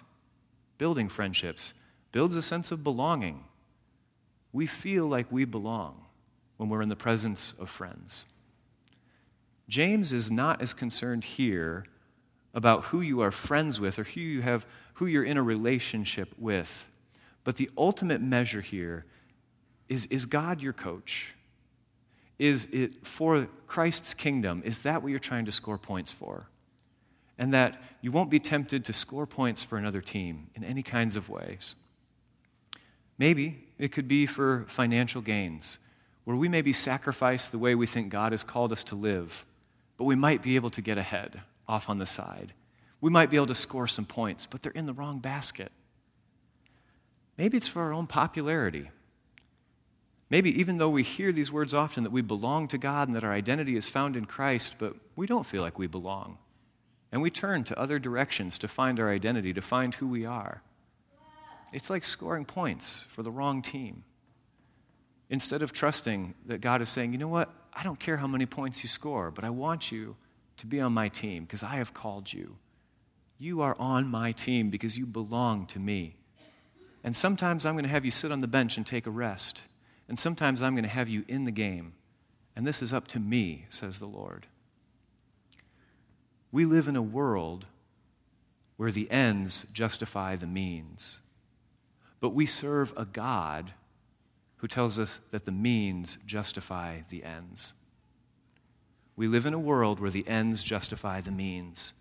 building 0.78 1.08
friendships, 1.08 1.74
builds 2.12 2.34
a 2.34 2.42
sense 2.42 2.72
of 2.72 2.82
belonging. 2.82 3.44
We 4.52 4.66
feel 4.66 5.06
like 5.06 5.30
we 5.30 5.44
belong 5.44 6.06
when 6.56 6.70
we're 6.70 6.82
in 6.82 6.88
the 6.88 6.96
presence 6.96 7.52
of 7.52 7.68
friends. 7.68 8.24
James 9.68 10.12
is 10.14 10.30
not 10.30 10.62
as 10.62 10.72
concerned 10.72 11.24
here 11.24 11.84
about 12.54 12.84
who 12.84 13.02
you 13.02 13.20
are 13.20 13.30
friends 13.30 13.78
with 13.80 13.98
or 13.98 14.04
who 14.04 14.20
you 14.20 14.40
have 14.40 14.66
who 14.94 15.06
you're 15.06 15.24
in 15.24 15.36
a 15.36 15.42
relationship 15.42 16.34
with. 16.38 16.90
But 17.44 17.56
the 17.56 17.70
ultimate 17.76 18.20
measure 18.20 18.62
here 18.62 19.04
is 19.88 20.06
is 20.06 20.26
God 20.26 20.62
your 20.62 20.72
coach? 20.72 21.34
Is 22.38 22.68
it 22.72 23.06
for 23.06 23.48
Christ's 23.66 24.14
kingdom? 24.14 24.62
Is 24.64 24.82
that 24.82 25.02
what 25.02 25.08
you're 25.08 25.18
trying 25.18 25.44
to 25.46 25.52
score 25.52 25.78
points 25.78 26.12
for? 26.12 26.48
And 27.36 27.52
that 27.54 27.82
you 28.00 28.12
won't 28.12 28.30
be 28.30 28.40
tempted 28.40 28.84
to 28.84 28.92
score 28.92 29.26
points 29.26 29.62
for 29.62 29.78
another 29.78 30.00
team 30.00 30.48
in 30.54 30.64
any 30.64 30.82
kinds 30.82 31.16
of 31.16 31.28
ways. 31.28 31.74
Maybe 33.16 33.66
it 33.78 33.88
could 33.88 34.08
be 34.08 34.26
for 34.26 34.64
financial 34.68 35.20
gains, 35.20 35.78
where 36.24 36.36
we 36.36 36.48
maybe 36.48 36.72
sacrifice 36.72 37.48
the 37.48 37.58
way 37.58 37.74
we 37.74 37.86
think 37.86 38.10
God 38.10 38.32
has 38.32 38.44
called 38.44 38.70
us 38.70 38.84
to 38.84 38.94
live, 38.94 39.44
but 39.96 40.04
we 40.04 40.14
might 40.14 40.42
be 40.42 40.56
able 40.56 40.70
to 40.70 40.82
get 40.82 40.98
ahead 40.98 41.40
off 41.66 41.88
on 41.88 41.98
the 41.98 42.06
side. 42.06 42.52
We 43.00 43.10
might 43.10 43.30
be 43.30 43.36
able 43.36 43.46
to 43.46 43.54
score 43.54 43.88
some 43.88 44.04
points, 44.04 44.46
but 44.46 44.62
they're 44.62 44.72
in 44.72 44.86
the 44.86 44.92
wrong 44.92 45.18
basket. 45.18 45.72
Maybe 47.36 47.56
it's 47.56 47.68
for 47.68 47.82
our 47.82 47.92
own 47.92 48.06
popularity. 48.06 48.90
Maybe 50.30 50.58
even 50.60 50.78
though 50.78 50.90
we 50.90 51.02
hear 51.02 51.32
these 51.32 51.50
words 51.50 51.72
often 51.72 52.04
that 52.04 52.12
we 52.12 52.20
belong 52.20 52.68
to 52.68 52.78
God 52.78 53.08
and 53.08 53.16
that 53.16 53.24
our 53.24 53.32
identity 53.32 53.76
is 53.76 53.88
found 53.88 54.16
in 54.16 54.26
Christ, 54.26 54.76
but 54.78 54.94
we 55.16 55.26
don't 55.26 55.46
feel 55.46 55.62
like 55.62 55.78
we 55.78 55.86
belong. 55.86 56.38
And 57.10 57.22
we 57.22 57.30
turn 57.30 57.64
to 57.64 57.78
other 57.78 57.98
directions 57.98 58.58
to 58.58 58.68
find 58.68 59.00
our 59.00 59.10
identity, 59.10 59.54
to 59.54 59.62
find 59.62 59.94
who 59.94 60.06
we 60.06 60.26
are. 60.26 60.62
It's 61.72 61.88
like 61.88 62.04
scoring 62.04 62.44
points 62.44 63.04
for 63.08 63.22
the 63.22 63.30
wrong 63.30 63.62
team. 63.62 64.04
Instead 65.30 65.62
of 65.62 65.72
trusting 65.72 66.34
that 66.46 66.60
God 66.60 66.82
is 66.82 66.88
saying, 66.88 67.12
you 67.12 67.18
know 67.18 67.28
what, 67.28 67.50
I 67.72 67.82
don't 67.82 68.00
care 68.00 68.18
how 68.18 68.26
many 68.26 68.46
points 68.46 68.82
you 68.82 68.88
score, 68.88 69.30
but 69.30 69.44
I 69.44 69.50
want 69.50 69.92
you 69.92 70.16
to 70.58 70.66
be 70.66 70.80
on 70.80 70.92
my 70.92 71.08
team 71.08 71.44
because 71.44 71.62
I 71.62 71.76
have 71.76 71.94
called 71.94 72.32
you. 72.32 72.56
You 73.38 73.60
are 73.62 73.76
on 73.78 74.08
my 74.08 74.32
team 74.32 74.68
because 74.68 74.98
you 74.98 75.06
belong 75.06 75.66
to 75.66 75.78
me. 75.78 76.16
And 77.04 77.14
sometimes 77.14 77.64
I'm 77.64 77.74
going 77.74 77.84
to 77.84 77.90
have 77.90 78.04
you 78.04 78.10
sit 78.10 78.32
on 78.32 78.40
the 78.40 78.48
bench 78.48 78.76
and 78.76 78.86
take 78.86 79.06
a 79.06 79.10
rest. 79.10 79.62
And 80.08 80.18
sometimes 80.18 80.62
I'm 80.62 80.74
going 80.74 80.84
to 80.84 80.88
have 80.88 81.08
you 81.08 81.24
in 81.28 81.44
the 81.44 81.52
game. 81.52 81.92
And 82.56 82.66
this 82.66 82.82
is 82.82 82.92
up 82.92 83.06
to 83.08 83.20
me, 83.20 83.66
says 83.68 84.00
the 84.00 84.06
Lord. 84.06 84.46
We 86.50 86.64
live 86.64 86.88
in 86.88 86.96
a 86.96 87.02
world 87.02 87.66
where 88.76 88.90
the 88.90 89.10
ends 89.10 89.64
justify 89.72 90.36
the 90.36 90.46
means. 90.46 91.20
But 92.20 92.30
we 92.30 92.46
serve 92.46 92.94
a 92.96 93.04
God 93.04 93.72
who 94.56 94.66
tells 94.66 94.98
us 94.98 95.20
that 95.30 95.44
the 95.44 95.52
means 95.52 96.18
justify 96.26 97.00
the 97.10 97.22
ends. 97.22 97.74
We 99.14 99.26
live 99.26 99.46
in 99.46 99.54
a 99.54 99.58
world 99.58 100.00
where 100.00 100.10
the 100.10 100.26
ends 100.28 100.62
justify 100.62 101.20
the 101.20 101.30
means, 101.30 101.92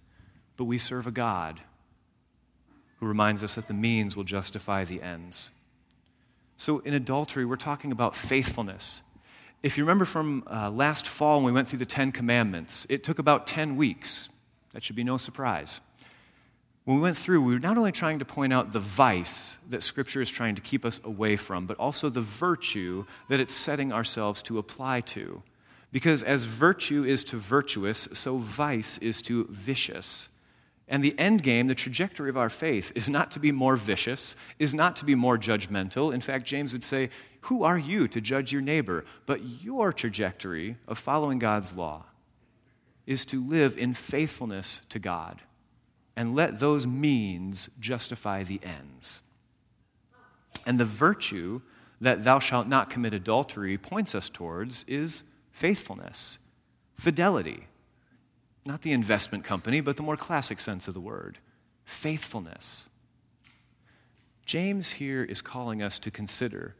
but 0.55 0.65
we 0.65 0.77
serve 0.77 1.07
a 1.07 1.11
God 1.11 1.61
who 2.99 3.07
reminds 3.07 3.43
us 3.43 3.55
that 3.55 3.67
the 3.67 3.73
means 3.73 4.15
will 4.15 4.23
justify 4.23 4.83
the 4.83 5.01
ends. 5.01 5.49
So 6.57 6.79
in 6.79 6.93
adultery, 6.93 7.45
we're 7.45 7.55
talking 7.55 7.91
about 7.91 8.15
faithfulness. 8.15 9.03
If 9.63 9.77
you 9.77 9.83
remember 9.83 10.05
from 10.05 10.43
uh, 10.51 10.69
last 10.69 11.07
fall 11.07 11.37
when 11.37 11.45
we 11.45 11.51
went 11.51 11.67
through 11.67 11.79
the 11.79 11.85
Ten 11.85 12.11
Commandments, 12.11 12.85
it 12.89 13.03
took 13.03 13.19
about 13.19 13.47
10 13.47 13.75
weeks. 13.75 14.29
That 14.73 14.83
should 14.83 14.95
be 14.95 15.03
no 15.03 15.17
surprise. 15.17 15.81
When 16.85 16.97
we 16.97 17.03
went 17.03 17.17
through, 17.17 17.43
we 17.43 17.53
were 17.53 17.59
not 17.59 17.77
only 17.77 17.91
trying 17.91 18.19
to 18.19 18.25
point 18.25 18.53
out 18.53 18.71
the 18.71 18.79
vice 18.79 19.57
that 19.69 19.83
Scripture 19.83 20.21
is 20.21 20.29
trying 20.29 20.55
to 20.55 20.61
keep 20.61 20.85
us 20.85 21.01
away 21.03 21.35
from, 21.35 21.65
but 21.67 21.77
also 21.77 22.09
the 22.09 22.21
virtue 22.21 23.05
that 23.27 23.39
it's 23.39 23.53
setting 23.53 23.91
ourselves 23.91 24.41
to 24.43 24.57
apply 24.57 25.01
to. 25.01 25.43
Because 25.91 26.23
as 26.23 26.45
virtue 26.45 27.03
is 27.03 27.23
to 27.25 27.35
virtuous, 27.35 28.07
so 28.13 28.37
vice 28.37 28.97
is 28.99 29.21
to 29.23 29.47
vicious. 29.49 30.29
And 30.87 31.03
the 31.03 31.17
end 31.19 31.43
game, 31.43 31.67
the 31.67 31.75
trajectory 31.75 32.29
of 32.29 32.37
our 32.37 32.49
faith, 32.49 32.91
is 32.95 33.09
not 33.09 33.29
to 33.31 33.39
be 33.39 33.51
more 33.51 33.75
vicious, 33.75 34.35
is 34.57 34.73
not 34.73 34.95
to 34.97 35.05
be 35.05 35.15
more 35.15 35.37
judgmental. 35.37 36.13
In 36.13 36.21
fact, 36.21 36.45
James 36.45 36.71
would 36.71 36.83
say, 36.83 37.09
Who 37.41 37.63
are 37.63 37.77
you 37.77 38.07
to 38.07 38.21
judge 38.21 38.53
your 38.53 38.61
neighbor? 38.61 39.03
But 39.25 39.63
your 39.63 39.91
trajectory 39.91 40.77
of 40.87 40.97
following 40.97 41.39
God's 41.39 41.75
law 41.75 42.05
is 43.05 43.25
to 43.25 43.43
live 43.43 43.77
in 43.77 43.93
faithfulness 43.93 44.81
to 44.89 44.99
God 44.99 45.41
and 46.15 46.35
let 46.35 46.59
those 46.59 46.87
means 46.87 47.69
justify 47.79 48.43
the 48.43 48.59
ends. 48.63 49.21
And 50.65 50.79
the 50.79 50.85
virtue 50.85 51.61
that 52.01 52.23
thou 52.23 52.39
shalt 52.39 52.67
not 52.67 52.89
commit 52.89 53.13
adultery 53.13 53.77
points 53.77 54.15
us 54.15 54.29
towards 54.29 54.83
is 54.87 55.23
faithfulness, 55.51 56.39
fidelity. 56.95 57.67
Not 58.67 58.81
the 58.81 58.91
investment 58.91 59.45
company, 59.45 59.79
but 59.79 59.95
the 59.95 60.03
more 60.03 60.17
classic 60.17 60.59
sense 60.59 60.89
of 60.89 60.93
the 60.93 60.99
word 60.99 61.37
faithfulness. 61.85 62.89
James 64.45 64.91
here 64.91 65.23
is 65.23 65.41
calling 65.41 65.81
us 65.81 65.97
to 65.99 66.11
consider 66.11 66.75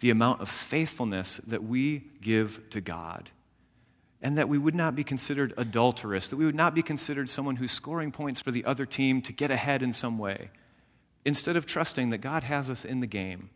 the 0.00 0.10
amount 0.10 0.42
of 0.42 0.50
faithfulness 0.50 1.38
that 1.38 1.62
we 1.62 2.02
give 2.20 2.68
to 2.68 2.82
God. 2.82 3.30
And 4.20 4.36
that 4.36 4.50
we 4.50 4.58
would 4.58 4.74
not 4.74 4.94
be 4.94 5.02
considered 5.02 5.54
adulterous, 5.56 6.28
that 6.28 6.36
we 6.36 6.44
would 6.44 6.54
not 6.54 6.74
be 6.74 6.82
considered 6.82 7.30
someone 7.30 7.56
who's 7.56 7.72
scoring 7.72 8.12
points 8.12 8.42
for 8.42 8.50
the 8.50 8.66
other 8.66 8.84
team 8.84 9.22
to 9.22 9.32
get 9.32 9.50
ahead 9.50 9.82
in 9.82 9.94
some 9.94 10.18
way. 10.18 10.50
Instead 11.24 11.56
of 11.56 11.64
trusting 11.64 12.10
that 12.10 12.18
God 12.18 12.44
has 12.44 12.68
us 12.68 12.84
in 12.84 13.00
the 13.00 13.06
game 13.06 13.48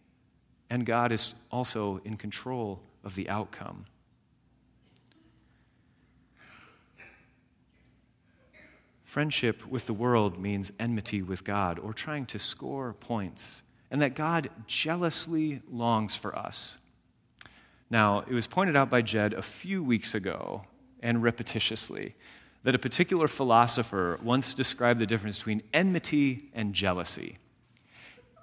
and 0.71 0.87
God 0.87 1.12
is 1.12 1.35
also 1.53 2.00
in 2.03 2.17
control 2.17 2.81
of 3.05 3.14
the 3.14 3.29
outcome. 3.29 3.85
Friendship 9.14 9.64
with 9.68 9.87
the 9.87 9.92
world 9.92 10.40
means 10.40 10.73
enmity 10.80 11.23
with 11.23 11.44
God 11.44 11.78
or 11.78 11.92
trying 11.92 12.26
to 12.26 12.38
score 12.40 12.94
points, 12.94 13.62
and 13.88 14.02
that 14.02 14.16
God 14.16 14.50
jealously 14.66 15.62
longs 15.71 16.16
for 16.16 16.37
us. 16.37 16.78
Now, 17.88 18.25
it 18.28 18.35
was 18.35 18.49
pointed 18.49 18.75
out 18.75 18.90
by 18.90 19.02
Jed 19.02 19.33
a 19.33 19.40
few 19.40 19.85
weeks 19.85 20.16
ago 20.16 20.64
and 20.99 21.18
repetitiously 21.18 22.14
that 22.64 22.75
a 22.75 22.78
particular 22.80 23.28
philosopher 23.28 24.18
once 24.21 24.52
described 24.52 24.99
the 24.99 25.06
difference 25.06 25.38
between 25.38 25.61
enmity 25.73 26.50
and 26.52 26.75
jealousy. 26.75 27.38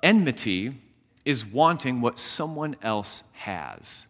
Enmity 0.02 0.80
is 1.26 1.46
wanting 1.46 2.00
what 2.00 2.18
someone 2.18 2.78
else 2.82 3.26
has, 3.34 4.08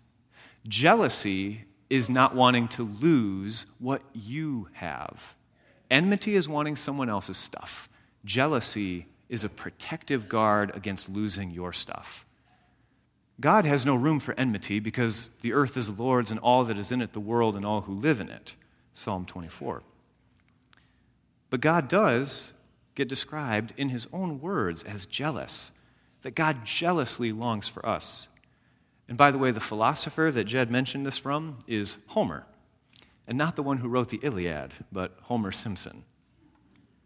jealousy 0.67 1.63
is 1.89 2.07
not 2.07 2.35
wanting 2.35 2.67
to 2.67 2.83
lose 2.83 3.65
what 3.79 4.03
you 4.13 4.67
have. 4.73 5.35
Enmity 5.91 6.35
is 6.35 6.47
wanting 6.47 6.77
someone 6.77 7.09
else's 7.09 7.35
stuff. 7.35 7.89
Jealousy 8.23 9.07
is 9.27 9.43
a 9.43 9.49
protective 9.49 10.29
guard 10.29 10.71
against 10.73 11.09
losing 11.09 11.51
your 11.51 11.73
stuff. 11.73 12.25
God 13.41 13.65
has 13.65 13.85
no 13.85 13.95
room 13.95 14.19
for 14.19 14.33
enmity 14.35 14.79
because 14.79 15.29
the 15.41 15.51
earth 15.51 15.75
is 15.75 15.93
the 15.93 16.01
Lord's 16.01 16.31
and 16.31 16.39
all 16.39 16.63
that 16.63 16.77
is 16.77 16.91
in 16.91 17.01
it, 17.01 17.11
the 17.11 17.19
world 17.19 17.57
and 17.57 17.65
all 17.65 17.81
who 17.81 17.93
live 17.93 18.21
in 18.21 18.29
it. 18.29 18.55
Psalm 18.93 19.25
24. 19.25 19.83
But 21.49 21.59
God 21.59 21.89
does 21.89 22.53
get 22.95 23.09
described 23.09 23.73
in 23.75 23.89
his 23.89 24.07
own 24.13 24.39
words 24.39 24.83
as 24.83 25.05
jealous, 25.05 25.71
that 26.21 26.35
God 26.35 26.65
jealously 26.65 27.31
longs 27.31 27.67
for 27.67 27.85
us. 27.85 28.29
And 29.09 29.17
by 29.17 29.31
the 29.31 29.37
way, 29.37 29.51
the 29.51 29.59
philosopher 29.59 30.31
that 30.31 30.45
Jed 30.45 30.71
mentioned 30.71 31.05
this 31.05 31.17
from 31.17 31.57
is 31.67 31.97
Homer 32.07 32.45
and 33.31 33.37
not 33.37 33.55
the 33.55 33.63
one 33.63 33.77
who 33.77 33.87
wrote 33.87 34.09
the 34.09 34.19
Iliad, 34.23 34.73
but 34.91 35.17
Homer 35.21 35.53
Simpson, 35.53 36.03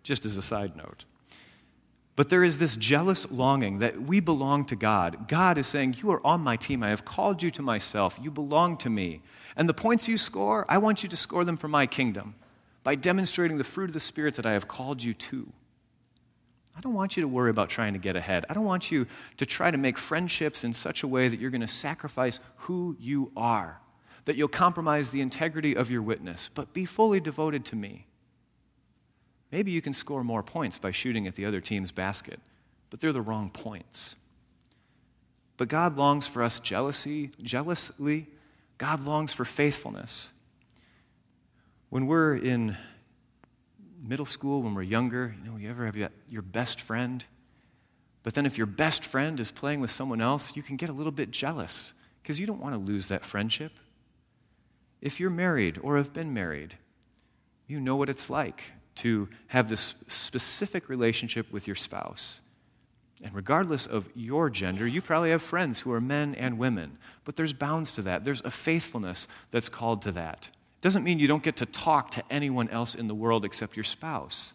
just 0.01 0.25
as 0.25 0.37
a 0.37 0.41
side 0.41 0.75
note. 0.75 1.05
But 2.15 2.29
there 2.29 2.43
is 2.43 2.57
this 2.57 2.75
jealous 2.75 3.31
longing 3.31 3.77
that 3.77 4.01
we 4.01 4.21
belong 4.21 4.65
to 4.65 4.75
God. 4.75 5.27
God 5.27 5.59
is 5.59 5.67
saying, 5.67 5.97
You 5.99 6.09
are 6.09 6.25
on 6.25 6.41
my 6.41 6.55
team. 6.55 6.81
I 6.81 6.89
have 6.89 7.05
called 7.05 7.43
you 7.43 7.51
to 7.51 7.61
myself. 7.61 8.17
You 8.19 8.31
belong 8.31 8.77
to 8.77 8.89
me. 8.89 9.21
And 9.55 9.69
the 9.69 9.75
points 9.75 10.09
you 10.09 10.17
score, 10.17 10.65
I 10.67 10.79
want 10.79 11.03
you 11.03 11.09
to 11.09 11.15
score 11.15 11.45
them 11.45 11.57
for 11.57 11.67
my 11.67 11.85
kingdom 11.85 12.33
by 12.83 12.95
demonstrating 12.95 13.57
the 13.57 13.63
fruit 13.63 13.91
of 13.91 13.93
the 13.93 13.99
Spirit 13.99 14.33
that 14.33 14.47
I 14.47 14.53
have 14.53 14.67
called 14.67 15.03
you 15.03 15.13
to. 15.13 15.53
I 16.75 16.81
don't 16.81 16.95
want 16.95 17.17
you 17.17 17.21
to 17.21 17.27
worry 17.27 17.51
about 17.51 17.69
trying 17.69 17.93
to 17.93 17.99
get 17.99 18.15
ahead. 18.15 18.45
I 18.49 18.55
don't 18.55 18.65
want 18.65 18.89
you 18.89 19.05
to 19.37 19.45
try 19.45 19.69
to 19.69 19.77
make 19.77 19.99
friendships 19.99 20.63
in 20.63 20.73
such 20.73 21.03
a 21.03 21.07
way 21.07 21.27
that 21.27 21.39
you're 21.39 21.51
going 21.51 21.61
to 21.61 21.67
sacrifice 21.67 22.39
who 22.55 22.97
you 22.99 23.31
are 23.37 23.79
that 24.25 24.35
you'll 24.35 24.47
compromise 24.47 25.09
the 25.09 25.21
integrity 25.21 25.75
of 25.75 25.89
your 25.89 26.01
witness, 26.01 26.49
but 26.49 26.73
be 26.73 26.85
fully 26.85 27.19
devoted 27.19 27.63
to 27.65 27.75
me. 27.75 28.07
Maybe 29.51 29.71
you 29.71 29.81
can 29.81 29.93
score 29.93 30.23
more 30.23 30.43
points 30.43 30.77
by 30.77 30.91
shooting 30.91 31.27
at 31.27 31.35
the 31.35 31.45
other 31.45 31.61
team's 31.61 31.91
basket, 31.91 32.39
but 32.89 32.99
they're 32.99 33.13
the 33.13 33.21
wrong 33.21 33.49
points. 33.49 34.15
But 35.57 35.69
God 35.69 35.97
longs 35.97 36.27
for 36.27 36.43
us 36.43 36.59
jealousy, 36.59 37.31
jealously. 37.41 38.27
God 38.77 39.03
longs 39.03 39.31
for 39.31 39.45
faithfulness. 39.45 40.31
When 41.89 42.07
we're 42.07 42.35
in 42.35 42.75
middle 44.03 44.25
school, 44.25 44.61
when 44.61 44.73
we're 44.73 44.81
younger, 44.81 45.35
you 45.41 45.49
know, 45.49 45.57
you 45.57 45.69
ever 45.69 45.85
have 45.85 45.95
your 46.29 46.41
best 46.41 46.81
friend? 46.81 47.23
But 48.23 48.33
then 48.33 48.45
if 48.45 48.57
your 48.57 48.67
best 48.67 49.05
friend 49.05 49.39
is 49.39 49.51
playing 49.51 49.79
with 49.79 49.91
someone 49.91 50.19
else, 50.19 50.55
you 50.55 50.63
can 50.63 50.75
get 50.75 50.89
a 50.89 50.93
little 50.93 51.11
bit 51.11 51.31
jealous 51.31 51.93
because 52.21 52.39
you 52.39 52.47
don't 52.47 52.59
want 52.59 52.73
to 52.73 52.79
lose 52.79 53.07
that 53.07 53.23
friendship. 53.23 53.71
If 55.01 55.19
you're 55.19 55.29
married 55.29 55.79
or 55.81 55.97
have 55.97 56.13
been 56.13 56.33
married, 56.33 56.75
you 57.67 57.79
know 57.79 57.95
what 57.95 58.09
it's 58.09 58.29
like 58.29 58.71
to 58.95 59.27
have 59.47 59.69
this 59.69 60.03
specific 60.07 60.89
relationship 60.89 61.51
with 61.51 61.67
your 61.67 61.75
spouse. 61.75 62.41
And 63.23 63.33
regardless 63.33 63.85
of 63.85 64.09
your 64.15 64.49
gender, 64.49 64.85
you 64.85 65.01
probably 65.01 65.31
have 65.31 65.41
friends 65.41 65.79
who 65.79 65.91
are 65.91 66.01
men 66.01 66.35
and 66.35 66.57
women. 66.57 66.97
But 67.23 67.35
there's 67.35 67.53
bounds 67.53 67.91
to 67.93 68.01
that. 68.03 68.23
There's 68.23 68.41
a 68.41 68.51
faithfulness 68.51 69.27
that's 69.51 69.69
called 69.69 70.01
to 70.03 70.11
that. 70.13 70.49
It 70.51 70.81
Doesn't 70.81 71.03
mean 71.03 71.19
you 71.19 71.27
don't 71.27 71.43
get 71.43 71.55
to 71.57 71.65
talk 71.65 72.11
to 72.11 72.23
anyone 72.29 72.69
else 72.69 72.93
in 72.95 73.07
the 73.07 73.15
world 73.15 73.45
except 73.45 73.77
your 73.77 73.83
spouse. 73.83 74.53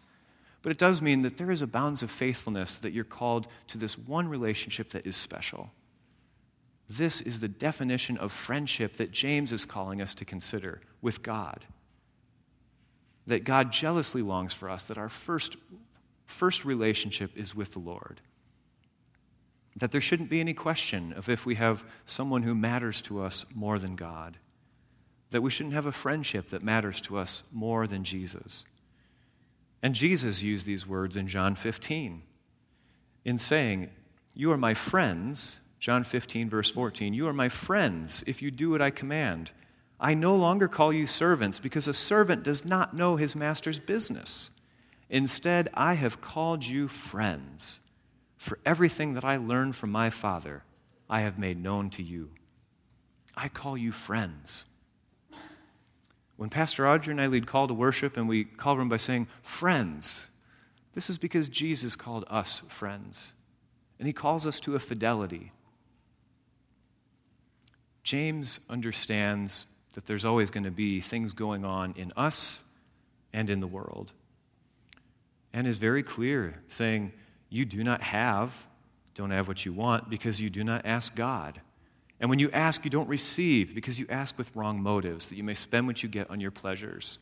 But 0.62 0.70
it 0.70 0.78
does 0.78 1.00
mean 1.00 1.20
that 1.20 1.38
there 1.38 1.50
is 1.50 1.62
a 1.62 1.66
bounds 1.66 2.02
of 2.02 2.10
faithfulness 2.10 2.78
that 2.78 2.92
you're 2.92 3.04
called 3.04 3.48
to 3.68 3.78
this 3.78 3.96
one 3.96 4.28
relationship 4.28 4.90
that 4.90 5.06
is 5.06 5.16
special. 5.16 5.70
This 6.90 7.20
is 7.20 7.38
the 7.38 7.46
definition 7.46 8.18
of 8.18 8.32
friendship 8.32 8.96
that 8.96 9.12
James 9.12 9.52
is 9.52 9.64
calling 9.64 10.02
us 10.02 10.12
to 10.14 10.24
consider 10.24 10.80
with 11.00 11.22
God. 11.22 11.64
That 13.28 13.44
God 13.44 13.70
jealously 13.70 14.22
longs 14.22 14.52
for 14.52 14.68
us, 14.68 14.86
that 14.86 14.98
our 14.98 15.08
first, 15.08 15.56
first 16.26 16.64
relationship 16.64 17.30
is 17.36 17.54
with 17.54 17.74
the 17.74 17.78
Lord. 17.78 18.20
That 19.76 19.92
there 19.92 20.00
shouldn't 20.00 20.30
be 20.30 20.40
any 20.40 20.52
question 20.52 21.12
of 21.12 21.28
if 21.28 21.46
we 21.46 21.54
have 21.54 21.84
someone 22.06 22.42
who 22.42 22.56
matters 22.56 23.00
to 23.02 23.22
us 23.22 23.46
more 23.54 23.78
than 23.78 23.94
God. 23.94 24.38
That 25.30 25.42
we 25.42 25.50
shouldn't 25.50 25.76
have 25.76 25.86
a 25.86 25.92
friendship 25.92 26.48
that 26.48 26.64
matters 26.64 27.00
to 27.02 27.18
us 27.18 27.44
more 27.52 27.86
than 27.86 28.02
Jesus. 28.02 28.64
And 29.80 29.94
Jesus 29.94 30.42
used 30.42 30.66
these 30.66 30.88
words 30.88 31.16
in 31.16 31.28
John 31.28 31.54
15 31.54 32.24
in 33.24 33.38
saying, 33.38 33.90
You 34.34 34.50
are 34.50 34.58
my 34.58 34.74
friends, 34.74 35.60
John 35.80 36.04
15, 36.04 36.50
verse 36.50 36.70
14, 36.70 37.14
you 37.14 37.26
are 37.26 37.32
my 37.32 37.48
friends 37.48 38.22
if 38.26 38.42
you 38.42 38.50
do 38.50 38.68
what 38.68 38.82
I 38.82 38.90
command. 38.90 39.50
I 39.98 40.12
no 40.12 40.36
longer 40.36 40.68
call 40.68 40.92
you 40.92 41.06
servants 41.06 41.58
because 41.58 41.88
a 41.88 41.94
servant 41.94 42.42
does 42.42 42.66
not 42.66 42.94
know 42.94 43.16
his 43.16 43.34
master's 43.34 43.78
business. 43.78 44.50
Instead, 45.08 45.68
I 45.72 45.94
have 45.94 46.20
called 46.20 46.66
you 46.66 46.86
friends. 46.86 47.80
For 48.36 48.58
everything 48.64 49.14
that 49.14 49.24
I 49.24 49.38
learned 49.38 49.74
from 49.74 49.90
my 49.90 50.10
Father, 50.10 50.64
I 51.08 51.22
have 51.22 51.38
made 51.38 51.62
known 51.62 51.88
to 51.90 52.02
you. 52.02 52.30
I 53.34 53.48
call 53.48 53.76
you 53.76 53.90
friends. 53.90 54.64
When 56.36 56.50
Pastor 56.50 56.86
Audrey 56.86 57.12
and 57.12 57.20
I 57.20 57.26
lead 57.26 57.46
call 57.46 57.68
to 57.68 57.74
worship 57.74 58.16
and 58.16 58.28
we 58.28 58.44
call 58.44 58.76
them 58.76 58.88
by 58.88 58.96
saying, 58.98 59.28
friends, 59.42 60.28
this 60.94 61.08
is 61.08 61.16
because 61.16 61.48
Jesus 61.48 61.96
called 61.96 62.24
us 62.28 62.60
friends. 62.68 63.32
And 63.98 64.06
he 64.06 64.12
calls 64.12 64.46
us 64.46 64.60
to 64.60 64.74
a 64.74 64.78
fidelity. 64.78 65.52
James 68.02 68.60
understands 68.68 69.66
that 69.92 70.06
there's 70.06 70.24
always 70.24 70.50
going 70.50 70.64
to 70.64 70.70
be 70.70 71.00
things 71.00 71.32
going 71.32 71.64
on 71.64 71.94
in 71.96 72.12
us 72.16 72.64
and 73.32 73.50
in 73.50 73.60
the 73.60 73.66
world. 73.66 74.12
And 75.52 75.66
is 75.66 75.78
very 75.78 76.02
clear, 76.02 76.62
saying, 76.66 77.12
You 77.48 77.64
do 77.64 77.82
not 77.82 78.02
have, 78.02 78.66
don't 79.14 79.30
have 79.30 79.48
what 79.48 79.66
you 79.66 79.72
want 79.72 80.08
because 80.08 80.40
you 80.40 80.48
do 80.48 80.62
not 80.62 80.86
ask 80.86 81.14
God. 81.16 81.60
And 82.20 82.28
when 82.28 82.38
you 82.38 82.50
ask, 82.52 82.84
you 82.84 82.90
don't 82.90 83.08
receive 83.08 83.74
because 83.74 83.98
you 83.98 84.06
ask 84.10 84.36
with 84.36 84.54
wrong 84.54 84.82
motives, 84.82 85.28
that 85.28 85.36
you 85.36 85.44
may 85.44 85.54
spend 85.54 85.86
what 85.86 86.02
you 86.02 86.08
get 86.08 86.30
on 86.30 86.40
your 86.40 86.50
pleasures. 86.50 87.18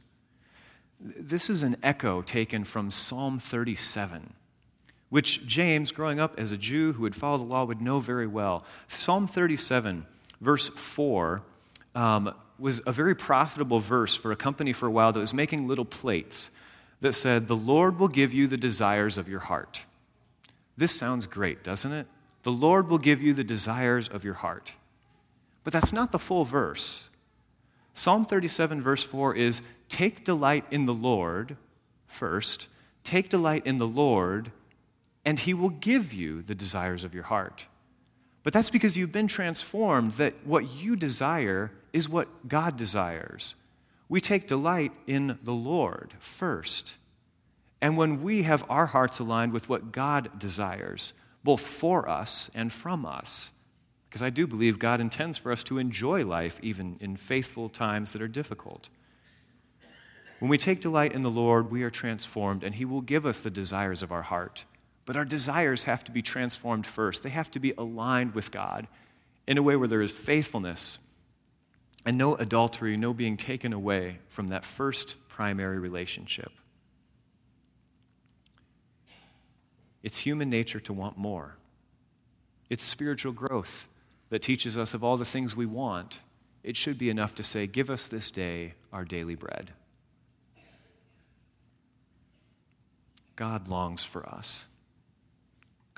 This 1.00 1.48
is 1.48 1.62
an 1.62 1.76
echo 1.82 2.20
taken 2.22 2.64
from 2.64 2.90
Psalm 2.90 3.38
37, 3.38 4.34
which 5.08 5.46
James, 5.46 5.92
growing 5.92 6.18
up 6.18 6.38
as 6.38 6.50
a 6.50 6.56
Jew 6.56 6.92
who 6.94 7.02
would 7.02 7.14
follow 7.14 7.38
the 7.38 7.48
law, 7.48 7.64
would 7.64 7.80
know 7.80 8.00
very 8.00 8.26
well. 8.26 8.64
Psalm 8.88 9.28
37, 9.28 10.04
verse 10.40 10.68
4, 10.68 11.42
um, 11.94 12.34
was 12.58 12.80
a 12.86 12.92
very 12.92 13.14
profitable 13.14 13.80
verse 13.80 14.16
for 14.16 14.32
a 14.32 14.36
company 14.36 14.72
for 14.72 14.86
a 14.86 14.90
while 14.90 15.12
that 15.12 15.20
was 15.20 15.34
making 15.34 15.68
little 15.68 15.84
plates 15.84 16.50
that 17.00 17.12
said, 17.12 17.46
The 17.46 17.56
Lord 17.56 17.98
will 17.98 18.08
give 18.08 18.34
you 18.34 18.46
the 18.46 18.56
desires 18.56 19.18
of 19.18 19.28
your 19.28 19.40
heart. 19.40 19.84
This 20.76 20.96
sounds 20.96 21.26
great, 21.26 21.62
doesn't 21.62 21.92
it? 21.92 22.06
The 22.42 22.52
Lord 22.52 22.88
will 22.88 22.98
give 22.98 23.22
you 23.22 23.34
the 23.34 23.44
desires 23.44 24.08
of 24.08 24.24
your 24.24 24.34
heart. 24.34 24.74
But 25.64 25.72
that's 25.72 25.92
not 25.92 26.12
the 26.12 26.18
full 26.18 26.44
verse. 26.44 27.10
Psalm 27.92 28.24
37, 28.24 28.80
verse 28.80 29.02
4 29.02 29.34
is 29.34 29.62
Take 29.88 30.24
delight 30.24 30.64
in 30.70 30.86
the 30.86 30.94
Lord 30.94 31.56
first, 32.06 32.68
take 33.04 33.28
delight 33.28 33.66
in 33.66 33.78
the 33.78 33.86
Lord, 33.86 34.50
and 35.24 35.38
he 35.38 35.54
will 35.54 35.70
give 35.70 36.12
you 36.12 36.42
the 36.42 36.54
desires 36.54 37.04
of 37.04 37.14
your 37.14 37.24
heart. 37.24 37.66
But 38.48 38.54
that's 38.54 38.70
because 38.70 38.96
you've 38.96 39.12
been 39.12 39.26
transformed, 39.28 40.12
that 40.12 40.32
what 40.46 40.82
you 40.82 40.96
desire 40.96 41.70
is 41.92 42.08
what 42.08 42.48
God 42.48 42.78
desires. 42.78 43.54
We 44.08 44.22
take 44.22 44.48
delight 44.48 44.92
in 45.06 45.38
the 45.42 45.52
Lord 45.52 46.14
first. 46.18 46.96
And 47.82 47.98
when 47.98 48.22
we 48.22 48.44
have 48.44 48.64
our 48.70 48.86
hearts 48.86 49.18
aligned 49.18 49.52
with 49.52 49.68
what 49.68 49.92
God 49.92 50.38
desires, 50.38 51.12
both 51.44 51.60
for 51.60 52.08
us 52.08 52.50
and 52.54 52.72
from 52.72 53.04
us, 53.04 53.50
because 54.08 54.22
I 54.22 54.30
do 54.30 54.46
believe 54.46 54.78
God 54.78 55.02
intends 55.02 55.36
for 55.36 55.52
us 55.52 55.62
to 55.64 55.76
enjoy 55.76 56.24
life 56.24 56.58
even 56.62 56.96
in 57.00 57.16
faithful 57.16 57.68
times 57.68 58.12
that 58.12 58.22
are 58.22 58.28
difficult. 58.28 58.88
When 60.38 60.48
we 60.48 60.56
take 60.56 60.80
delight 60.80 61.12
in 61.12 61.20
the 61.20 61.28
Lord, 61.28 61.70
we 61.70 61.82
are 61.82 61.90
transformed, 61.90 62.64
and 62.64 62.76
He 62.76 62.86
will 62.86 63.02
give 63.02 63.26
us 63.26 63.40
the 63.40 63.50
desires 63.50 64.02
of 64.02 64.10
our 64.10 64.22
heart. 64.22 64.64
But 65.08 65.16
our 65.16 65.24
desires 65.24 65.84
have 65.84 66.04
to 66.04 66.12
be 66.12 66.20
transformed 66.20 66.86
first. 66.86 67.22
They 67.22 67.30
have 67.30 67.50
to 67.52 67.58
be 67.58 67.72
aligned 67.78 68.34
with 68.34 68.50
God 68.50 68.86
in 69.46 69.56
a 69.56 69.62
way 69.62 69.74
where 69.74 69.88
there 69.88 70.02
is 70.02 70.12
faithfulness 70.12 70.98
and 72.04 72.18
no 72.18 72.34
adultery, 72.34 72.94
no 72.94 73.14
being 73.14 73.38
taken 73.38 73.72
away 73.72 74.18
from 74.28 74.48
that 74.48 74.66
first 74.66 75.16
primary 75.30 75.78
relationship. 75.78 76.52
It's 80.02 80.18
human 80.18 80.50
nature 80.50 80.80
to 80.80 80.92
want 80.92 81.16
more, 81.16 81.56
it's 82.68 82.84
spiritual 82.84 83.32
growth 83.32 83.88
that 84.28 84.42
teaches 84.42 84.76
us 84.76 84.92
of 84.92 85.02
all 85.02 85.16
the 85.16 85.24
things 85.24 85.56
we 85.56 85.64
want, 85.64 86.20
it 86.62 86.76
should 86.76 86.98
be 86.98 87.08
enough 87.08 87.34
to 87.36 87.42
say, 87.42 87.66
Give 87.66 87.88
us 87.88 88.08
this 88.08 88.30
day 88.30 88.74
our 88.92 89.06
daily 89.06 89.36
bread. 89.36 89.72
God 93.36 93.68
longs 93.70 94.04
for 94.04 94.28
us. 94.28 94.66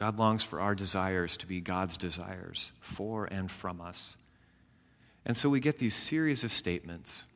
God 0.00 0.18
longs 0.18 0.42
for 0.42 0.62
our 0.62 0.74
desires 0.74 1.36
to 1.36 1.46
be 1.46 1.60
God's 1.60 1.98
desires 1.98 2.72
for 2.80 3.26
and 3.26 3.50
from 3.50 3.82
us. 3.82 4.16
And 5.26 5.36
so 5.36 5.50
we 5.50 5.60
get 5.60 5.76
these 5.76 5.94
series 5.94 6.42
of 6.42 6.52
statements 6.52 7.26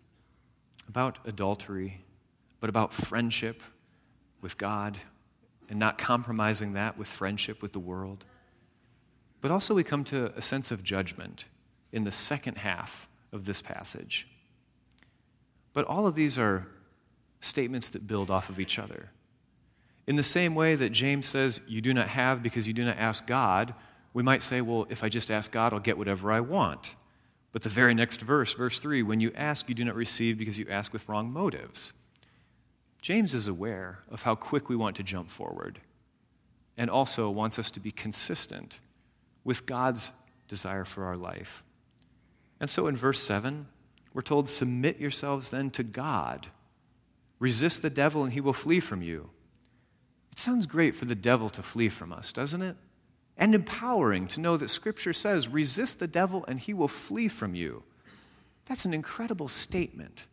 about 0.88 1.18
adultery, 1.27 2.00
but 2.61 2.70
about 2.70 2.94
friendship 2.94 3.62
with 4.40 4.57
God 4.57 4.96
and 5.68 5.79
not 5.79 5.98
compromising 5.98 6.72
that 6.72 6.96
with 6.96 7.07
friendship 7.07 7.61
with 7.61 7.72
the 7.72 7.79
world. 7.79 8.24
But 9.42 9.50
also, 9.50 9.74
we 9.74 9.85
come 9.85 10.05
to 10.05 10.33
a 10.35 10.40
sense 10.40 10.70
of 10.70 10.83
judgment 10.83 11.44
in 11.92 12.05
the 12.05 12.11
second 12.11 12.57
half 12.57 13.07
of 13.31 13.44
this 13.44 13.61
passage. 13.61 14.27
But 15.74 15.85
all 15.85 16.07
of 16.07 16.14
these 16.14 16.38
are 16.38 16.66
statements 17.40 17.90
that 17.90 18.07
build 18.07 18.31
off 18.31 18.48
of 18.48 18.59
each 18.59 18.79
other. 18.79 19.11
In 20.07 20.17
the 20.17 20.23
same 20.23 20.55
way 20.55 20.75
that 20.75 20.90
James 20.90 21.27
says, 21.27 21.61
You 21.67 21.81
do 21.81 21.95
not 21.95 22.09
have 22.09 22.43
because 22.43 22.69
you 22.69 22.75
do 22.75 22.85
not 22.85 22.99
ask 22.99 23.27
God, 23.27 23.75
we 24.12 24.23
might 24.23 24.43
say, 24.43 24.61
Well, 24.61 24.87
if 24.90 25.03
I 25.03 25.09
just 25.09 25.31
ask 25.31 25.51
God, 25.51 25.73
I'll 25.73 25.81
get 25.81 25.99
whatever 25.99 26.31
I 26.31 26.40
want. 26.40 26.95
But 27.53 27.62
the 27.62 27.69
very 27.69 27.95
next 27.95 28.21
verse, 28.21 28.53
verse 28.53 28.81
3, 28.81 29.03
when 29.03 29.21
you 29.21 29.33
ask, 29.37 29.69
you 29.69 29.75
do 29.75 29.85
not 29.85 29.95
receive 29.95 30.38
because 30.38 30.59
you 30.59 30.67
ask 30.69 30.93
with 30.93 31.09
wrong 31.09 31.33
motives. 31.33 31.93
James 33.01 33.33
is 33.33 33.47
aware 33.47 34.01
of 34.11 34.23
how 34.23 34.35
quick 34.35 34.69
we 34.69 34.75
want 34.75 34.97
to 34.97 35.03
jump 35.03 35.31
forward 35.31 35.79
and 36.77 36.90
also 36.90 37.31
wants 37.31 37.59
us 37.59 37.71
to 37.71 37.81
be 37.81 37.90
consistent 37.90 38.81
with 39.45 39.67
God's 39.67 40.12
desire 40.49 40.85
for 40.85 41.05
our 41.05 41.17
life. 41.17 41.62
And 42.59 42.69
so 42.69 42.87
in 42.87 42.97
verse 42.97 43.21
7, 43.21 43.67
we're 44.12 44.23
told, 44.23 44.49
Submit 44.49 44.99
yourselves 44.99 45.51
then 45.51 45.71
to 45.73 45.83
God. 45.83 46.49
Resist 47.38 47.83
the 47.83 47.90
devil, 47.90 48.25
and 48.25 48.33
he 48.33 48.40
will 48.40 48.53
flee 48.53 48.81
from 48.81 49.03
you. 49.03 49.31
It 50.35 50.40
sounds 50.40 50.66
great 50.66 50.97
for 50.97 51.05
the 51.05 51.14
devil 51.14 51.49
to 51.51 51.62
flee 51.62 51.88
from 51.88 52.12
us, 52.12 52.33
doesn't 52.33 52.61
it? 52.61 52.75
And 53.37 53.55
empowering 53.55 54.27
to 54.29 54.40
know 54.40 54.57
that 54.57 54.68
Scripture 54.68 55.12
says, 55.12 55.47
Resist 55.47 56.01
the 56.01 56.09
devil, 56.09 56.44
and 56.49 56.59
he 56.59 56.75
will 56.75 56.88
flee 56.88 57.29
from 57.29 57.55
you. 57.55 57.85
That's 58.64 58.85
an 58.85 58.92
incredible 58.92 59.47
statement. 59.47 60.27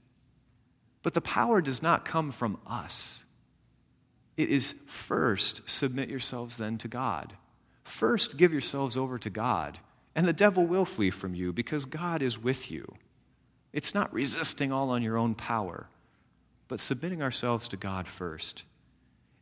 But 1.04 1.14
the 1.14 1.22
power 1.22 1.62
does 1.62 1.84
not 1.84 2.04
come 2.04 2.32
from 2.32 2.58
us. 2.66 3.26
It 4.38 4.50
is 4.50 4.74
first, 4.88 5.70
submit 5.70 6.10
yourselves 6.10 6.58
then 6.58 6.80
to 6.80 6.88
God. 6.88 7.36
first 7.84 8.38
give 8.38 8.52
yourselves 8.52 8.98
over 8.98 9.20
to 9.20 9.30
God, 9.30 9.78
and 10.16 10.28
the 10.28 10.34
devil 10.34 10.66
will 10.66 10.86
flee 10.86 11.12
from 11.12 11.36
you 11.36 11.54
because 11.54 11.86
God 11.86 12.24
is 12.24 12.42
with 12.42 12.72
you. 12.72 12.96
It's 13.72 13.94
not 13.94 14.12
resisting 14.12 14.72
all 14.72 14.90
on 14.90 15.04
your 15.04 15.18
own 15.18 15.36
power, 15.36 15.90
but 16.68 16.80
submitting 16.80 17.22
ourselves 17.22 17.68
to 17.68 17.78
God 17.78 18.08
first. 18.08 18.64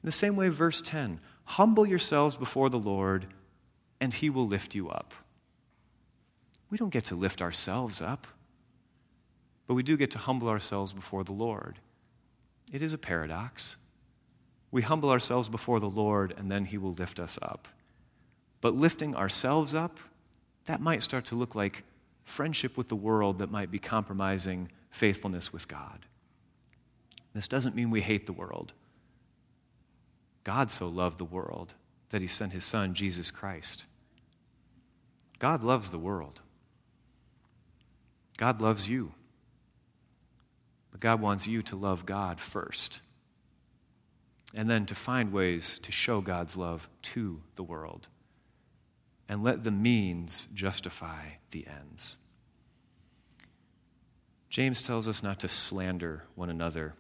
In 0.02 0.08
the 0.08 0.12
same 0.12 0.36
way, 0.36 0.50
verse 0.50 0.82
10 0.82 1.20
humble 1.46 1.86
yourselves 1.86 2.38
before 2.38 2.70
the 2.70 2.80
Lord, 2.80 3.26
and 4.00 4.14
he 4.14 4.30
will 4.30 4.48
lift 4.48 4.76
you 4.76 4.90
up. 4.90 5.14
We 6.70 6.78
don't 6.78 6.94
get 6.94 7.06
to 7.06 7.16
lift 7.16 7.42
ourselves 7.42 8.02
up, 8.02 8.28
but 9.66 9.74
we 9.74 9.84
do 9.84 9.98
get 9.98 10.12
to 10.12 10.20
humble 10.20 10.48
ourselves 10.48 10.94
before 10.94 11.24
the 11.24 11.34
Lord. 11.34 11.80
It 12.72 12.84
is 12.84 12.94
a 12.94 13.00
paradox. 13.00 13.78
We 14.72 14.84
humble 14.84 15.10
ourselves 15.10 15.50
before 15.50 15.80
the 15.80 15.90
Lord, 15.90 16.34
and 16.38 16.52
then 16.52 16.66
he 16.66 16.78
will 16.78 16.94
lift 16.94 17.20
us 17.20 17.40
up. 17.42 17.68
But 18.62 18.76
lifting 18.76 19.16
ourselves 19.16 19.74
up, 19.74 20.00
that 20.66 20.82
might 20.82 21.02
start 21.02 21.26
to 21.26 21.36
look 21.36 21.56
like 21.56 21.84
friendship 22.24 22.78
with 22.78 22.90
the 22.90 22.96
world 22.96 23.40
that 23.40 23.50
might 23.50 23.72
be 23.72 23.80
compromising 23.80 24.70
faithfulness 24.92 25.52
with 25.52 25.68
God. 25.68 26.06
This 27.34 27.48
doesn't 27.48 27.76
mean 27.76 27.90
we 27.90 28.02
hate 28.02 28.28
the 28.28 28.34
world. 28.34 28.74
God 30.44 30.72
so 30.72 30.88
loved 30.88 31.18
the 31.18 31.26
world 31.26 31.74
that 32.10 32.22
he 32.22 32.28
sent 32.28 32.54
his 32.54 32.66
son, 32.66 32.94
Jesus 32.94 33.32
Christ. 33.32 33.86
God 35.38 35.64
loves 35.64 35.90
the 35.90 36.00
world. 36.00 36.42
God 38.38 38.62
loves 38.62 38.90
you. 38.90 39.14
But 40.92 41.02
God 41.02 41.22
wants 41.22 41.48
you 41.48 41.62
to 41.64 41.76
love 41.76 42.06
God 42.06 42.40
first. 42.40 43.02
And 44.54 44.70
then 44.70 44.86
to 44.88 44.96
find 44.96 45.32
ways 45.32 45.78
to 45.80 45.92
show 45.92 46.22
God's 46.22 46.58
love 46.58 46.90
to 47.04 47.42
the 47.56 47.64
world. 47.64 48.08
And 49.28 49.44
let 49.44 49.64
the 49.64 49.72
means 49.72 50.48
justify 50.54 51.24
the 51.52 51.68
ends. 51.68 52.18
James 54.50 54.82
tells 54.82 55.08
us 55.08 55.22
not 55.22 55.40
to 55.42 55.48
slander 55.48 56.24
one 56.34 56.50
another. 56.50 56.96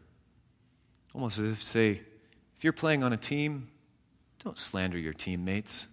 Almost 1.16 1.40
as 1.40 1.52
if 1.52 1.64
say, 1.64 2.02
if 2.60 2.66
you're 2.66 2.74
playing 2.74 3.06
on 3.06 3.14
a 3.14 3.18
team, 3.18 3.70
don't 4.44 4.58
slander 4.58 4.98
your 4.98 5.14
teammates. 5.14 5.88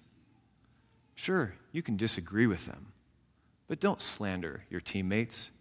Sure, 1.14 1.54
you 1.70 1.80
can 1.80 1.96
disagree 1.96 2.48
with 2.48 2.66
them, 2.66 2.88
but 3.68 3.78
don't 3.78 4.02
slander 4.02 4.64
your 4.68 4.80
teammates. 4.80 5.52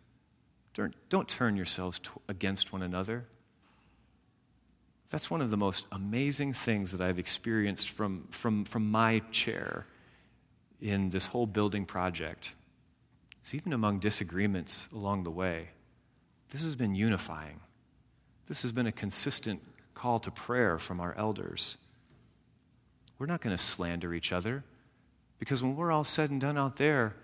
Don't, 0.73 0.95
don't 1.09 1.29
turn 1.29 1.57
yourselves 1.57 2.01
against 2.27 2.73
one 2.73 2.81
another. 2.81 3.25
That's 5.11 5.29
one 5.29 5.41
of 5.41 5.51
the 5.51 5.57
most 5.57 5.85
amazing 5.91 6.53
things 6.53 6.91
that 6.93 7.01
I've 7.01 7.19
experienced 7.19 7.91
from, 7.91 8.27
from, 8.31 8.65
from 8.65 8.89
my 8.89 9.19
chair 9.29 9.85
in 10.81 11.09
this 11.09 11.27
whole 11.27 11.45
building 11.45 11.85
project. 11.85 12.55
Even 13.53 13.73
among 13.73 13.99
disagreements 13.99 14.87
along 14.91 15.21
the 15.21 15.29
way, 15.29 15.69
this 16.49 16.65
has 16.65 16.75
been 16.75 16.95
unifying. 16.95 17.59
This 18.47 18.63
has 18.63 18.71
been 18.71 18.87
a 18.87 18.91
consistent 18.91 19.61
call 19.95 20.19
to 20.19 20.29
prayer 20.29 20.77
from 20.77 20.99
our 20.99 21.15
elders. 21.17 21.77
We're 23.17 23.25
not 23.25 23.41
going 23.41 23.55
to 23.55 23.61
slander 23.61 24.13
each 24.13 24.31
other 24.31 24.63
because 25.39 25.63
when 25.63 25.75
we're 25.75 25.91
all 25.91 26.03
said 26.03 26.29
and 26.29 26.39
done 26.39 26.57
out 26.57 26.77
there, 26.77 27.15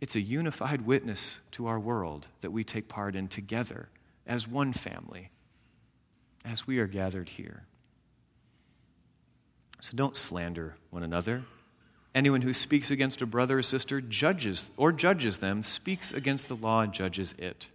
it's 0.00 0.16
a 0.16 0.20
unified 0.20 0.86
witness 0.86 1.40
to 1.52 1.66
our 1.66 1.78
world 1.78 2.28
that 2.40 2.50
we 2.50 2.64
take 2.64 2.88
part 2.88 3.14
in 3.14 3.28
together 3.28 3.88
as 4.26 4.48
one 4.48 4.72
family, 4.72 5.30
as 6.44 6.66
we 6.66 6.78
are 6.78 6.86
gathered 6.86 7.28
here. 7.28 7.64
So 9.80 9.96
don't 9.96 10.16
slander 10.16 10.76
one 10.90 11.02
another. 11.02 11.42
Anyone 12.14 12.42
who 12.42 12.52
speaks 12.52 12.90
against 12.90 13.22
a 13.22 13.26
brother 13.26 13.58
or 13.58 13.62
sister 13.62 14.00
judges 14.00 14.72
or 14.76 14.92
judges 14.92 15.38
them 15.38 15.62
speaks 15.62 16.12
against 16.12 16.48
the 16.48 16.56
law 16.56 16.80
and 16.80 16.92
judges 16.92 17.34
it. 17.38 17.68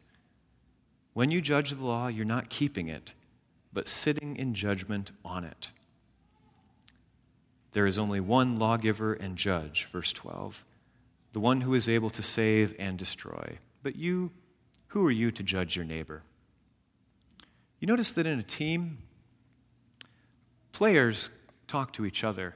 When 1.14 1.32
you 1.32 1.42
judge 1.42 1.72
the 1.72 1.86
law, 1.86 2.08
you're 2.08 2.26
not 2.26 2.50
keeping 2.50 2.90
it, 2.90 3.14
but 3.76 3.90
sitting 3.90 4.38
in 4.38 4.54
judgment 4.54 5.12
on 5.26 5.44
it. 5.44 5.72
There 7.74 7.86
is 7.86 8.00
only 8.00 8.22
one 8.22 8.56
lawgiver 8.56 9.14
and 9.14 9.38
judge, 9.38 9.84
verse 9.92 10.14
12, 10.14 10.64
the 11.34 11.42
one 11.42 11.60
who 11.60 11.74
is 11.74 11.90
able 11.90 12.10
to 12.12 12.24
save 12.24 12.74
and 12.80 12.98
destroy. 12.98 13.60
But 13.84 13.98
you, 13.98 14.32
who 14.88 15.06
are 15.06 15.12
you 15.12 15.30
to 15.30 15.44
judge 15.44 15.76
your 15.76 15.84
neighbor? 15.84 16.24
You 17.82 17.88
notice 17.88 18.14
that 18.14 18.26
in 18.26 18.40
a 18.40 18.44
team, 18.44 19.00
players 20.72 21.30
talk 21.68 21.92
to 21.94 22.06
each 22.06 22.24
other, 22.24 22.56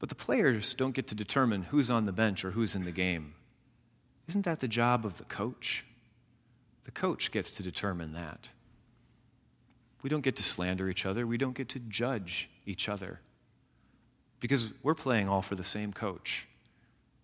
but 0.00 0.08
the 0.08 0.16
players 0.16 0.74
don't 0.74 0.94
get 0.94 1.06
to 1.06 1.14
determine 1.14 1.62
who's 1.62 1.88
on 1.88 2.04
the 2.04 2.12
bench 2.12 2.44
or 2.44 2.50
who's 2.50 2.74
in 2.74 2.84
the 2.84 2.90
game. 2.90 3.34
Isn't 4.26 4.44
that 4.44 4.58
the 4.58 4.66
job 4.66 5.06
of 5.06 5.18
the 5.18 5.24
coach? 5.24 5.84
The 6.82 6.90
coach 6.90 7.30
gets 7.30 7.52
to 7.52 7.62
determine 7.62 8.12
that. 8.14 8.50
We 10.02 10.10
don't 10.10 10.22
get 10.22 10.36
to 10.36 10.42
slander 10.42 10.88
each 10.88 11.06
other. 11.06 11.26
We 11.26 11.38
don't 11.38 11.54
get 11.54 11.68
to 11.70 11.78
judge 11.78 12.50
each 12.66 12.88
other. 12.88 13.20
Because 14.40 14.72
we're 14.82 14.94
playing 14.94 15.28
all 15.28 15.42
for 15.42 15.54
the 15.54 15.64
same 15.64 15.92
coach. 15.92 16.48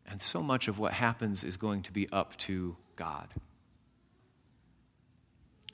And 0.07 0.23
so 0.23 0.43
much 0.43 0.69
of 0.69 0.79
what 0.79 0.95
happens 0.95 1.45
is 1.45 1.57
going 1.57 1.83
to 1.83 1.93
be 1.93 2.09
up 2.11 2.37
to 2.39 2.77
God. 2.97 3.29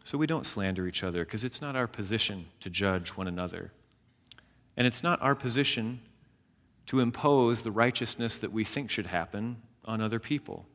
So 0.03 0.19
we 0.19 0.27
don't 0.27 0.45
slander 0.45 0.87
each 0.87 1.03
other 1.03 1.25
because 1.25 1.45
it's 1.45 1.62
not 1.62 1.77
our 1.77 1.87
position 1.87 2.47
to 2.61 2.69
judge 2.69 3.11
one 3.11 3.29
another. 3.29 3.73
And 4.77 4.87
it's 4.87 5.03
not 5.03 5.23
our 5.23 5.35
position 5.35 6.01
to 6.87 7.01
impose 7.01 7.62
the 7.62 7.71
righteousness 7.71 8.38
that 8.38 8.53
we 8.53 8.64
think 8.64 8.90
should 8.90 9.07
happen 9.07 9.57
on 9.85 10.01
other 10.01 10.19
people. 10.19 10.67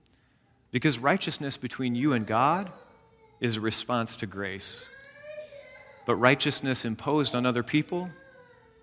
Because 0.71 0.97
righteousness 0.97 1.57
between 1.57 1.95
you 1.95 2.13
and 2.13 2.25
God 2.25 2.71
is 3.39 3.57
a 3.57 3.61
response 3.61 4.15
to 4.17 4.25
grace. 4.25 4.89
But 6.09 6.15
righteousness 6.15 6.85
imposed 6.85 7.35
on 7.35 7.45
other 7.45 7.61
people 7.61 8.09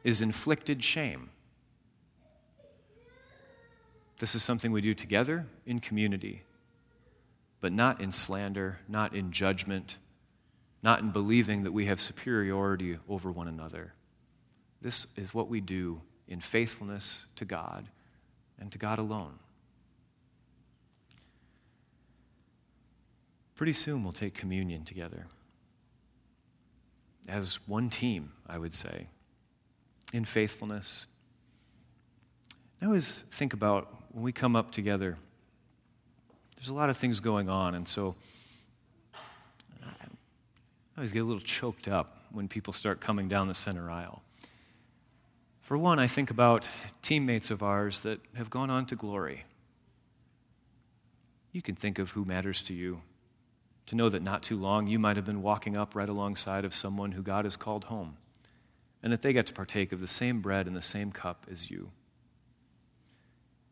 is 0.05 0.23
inflicted 0.23 0.85
shame. 0.85 1.31
This 4.21 4.37
is 4.37 4.45
something 4.45 4.71
we 4.71 4.81
do 4.81 4.95
together 4.95 5.45
in 5.67 5.81
community, 5.81 6.45
but 7.61 7.73
not 7.73 8.01
in 8.01 8.13
slander, 8.13 8.79
not 8.89 9.13
in 9.13 9.33
judgment, 9.33 9.99
not 10.85 11.01
in 11.01 11.11
believing 11.11 11.65
that 11.65 11.73
we 11.73 11.87
have 11.87 12.01
superiority 12.01 12.97
over 13.09 13.33
one 13.33 13.49
another. 13.49 13.95
This 14.81 15.09
is 15.17 15.35
what 15.35 15.49
we 15.49 15.61
do 15.61 16.03
in 16.29 16.39
faithfulness 16.39 17.27
to 17.35 17.45
God 17.45 17.89
and 18.61 18.71
to 18.71 18.79
God 18.79 19.01
alone. 19.01 19.41
Pretty 23.57 23.73
soon 23.73 24.05
we'll 24.05 24.13
take 24.13 24.35
communion 24.35 24.85
together 24.85 25.27
as 27.29 27.59
one 27.67 27.91
team, 27.91 28.33
I 28.47 28.59
would 28.59 28.75
say, 28.75 29.09
in 30.13 30.25
faithfulness. 30.25 31.07
I 32.81 32.87
always 32.87 33.25
think 33.31 33.53
about 33.53 33.89
when 34.11 34.23
we 34.23 34.33
come 34.33 34.57
up 34.57 34.71
together, 34.71 35.17
there's 36.57 36.69
a 36.69 36.75
lot 36.75 36.91
of 36.91 36.97
things 36.97 37.21
going 37.21 37.49
on, 37.49 37.75
and 37.75 37.87
so 37.87 38.17
I 39.15 40.99
always 40.99 41.13
get 41.13 41.21
a 41.21 41.25
little 41.25 41.43
choked 41.43 41.89
up 41.89 42.23
when 42.33 42.49
people 42.49 42.73
start 42.73 43.01
coming 43.01 43.29
down 43.29 43.49
the 43.49 43.55
center 43.55 43.91
aisle. 43.91 44.23
For 45.61 45.77
one, 45.77 45.99
I 45.99 46.07
think 46.07 46.31
about 46.31 46.69
teammates 47.03 47.51
of 47.51 47.63
ours 47.63 48.01
that 48.01 48.21
have 48.35 48.51
gone 48.51 48.71
on 48.71 48.87
to 48.87 48.97
glory. 48.97 49.45
You 51.53 51.61
can 51.61 51.75
think 51.75 51.99
of 51.99 52.11
who 52.11 52.25
matters 52.25 52.63
to 52.63 52.75
you 52.75 53.03
to 53.87 53.95
know 53.97 54.09
that 54.09 54.23
not 54.23 54.43
too 54.43 54.57
long 54.57 54.87
you 54.87 54.99
might 54.99 55.17
have 55.17 55.25
been 55.25 55.43
walking 55.43 55.77
up 55.77 55.95
right 55.95 56.09
alongside 56.09 56.65
of 56.65 56.75
someone 56.75 57.13
who 57.13 57.23
God 57.23 57.45
has 57.45 57.57
called 57.57 57.85
home, 57.85 58.17
and 59.03 59.13
that 59.13 59.23
they 59.23 59.33
get 59.33 59.47
to 59.47 59.53
partake 59.53 59.93
of 59.93 60.01
the 60.01 60.07
same 60.07 60.41
bread 60.41 60.67
and 60.67 60.77
the 60.77 60.83
same 60.83 61.13
cup 61.13 61.47
as 61.51 61.71
you. 61.71 61.91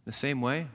The 0.05 0.13
same 0.13 0.41
way, 0.41 0.69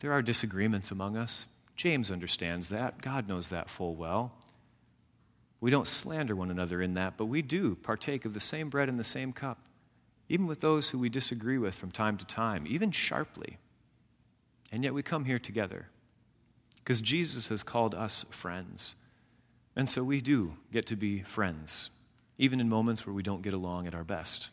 there 0.00 0.12
are 0.12 0.22
disagreements 0.22 0.90
among 0.90 1.16
us. 1.16 1.46
James 1.74 2.10
understands 2.10 2.68
that. 2.68 3.00
God 3.00 3.28
knows 3.28 3.48
that 3.48 3.70
full 3.70 3.94
well. 3.94 4.32
We 5.60 5.70
don't 5.70 5.86
slander 5.86 6.36
one 6.36 6.50
another 6.50 6.82
in 6.82 6.94
that, 6.94 7.16
but 7.16 7.26
we 7.26 7.40
do 7.40 7.76
partake 7.76 8.24
of 8.24 8.34
the 8.34 8.40
same 8.40 8.68
bread 8.68 8.88
and 8.88 8.98
the 8.98 9.04
same 9.04 9.32
cup, 9.32 9.58
even 10.28 10.46
with 10.46 10.60
those 10.60 10.90
who 10.90 10.98
we 10.98 11.08
disagree 11.08 11.58
with 11.58 11.74
from 11.74 11.90
time 11.90 12.18
to 12.18 12.26
time, 12.26 12.66
even 12.68 12.90
sharply. 12.90 13.56
And 14.70 14.84
yet 14.84 14.92
we 14.92 15.02
come 15.02 15.24
here 15.24 15.38
together 15.38 15.88
because 16.86 17.00
Jesus 17.00 17.48
has 17.48 17.64
called 17.64 17.96
us 17.96 18.24
friends. 18.30 18.94
And 19.74 19.88
so 19.88 20.04
we 20.04 20.20
do 20.20 20.52
get 20.72 20.86
to 20.86 20.94
be 20.94 21.22
friends, 21.22 21.90
even 22.38 22.60
in 22.60 22.68
moments 22.68 23.04
where 23.04 23.12
we 23.12 23.24
don't 23.24 23.42
get 23.42 23.54
along 23.54 23.88
at 23.88 23.94
our 23.94 24.04
best. 24.04 24.50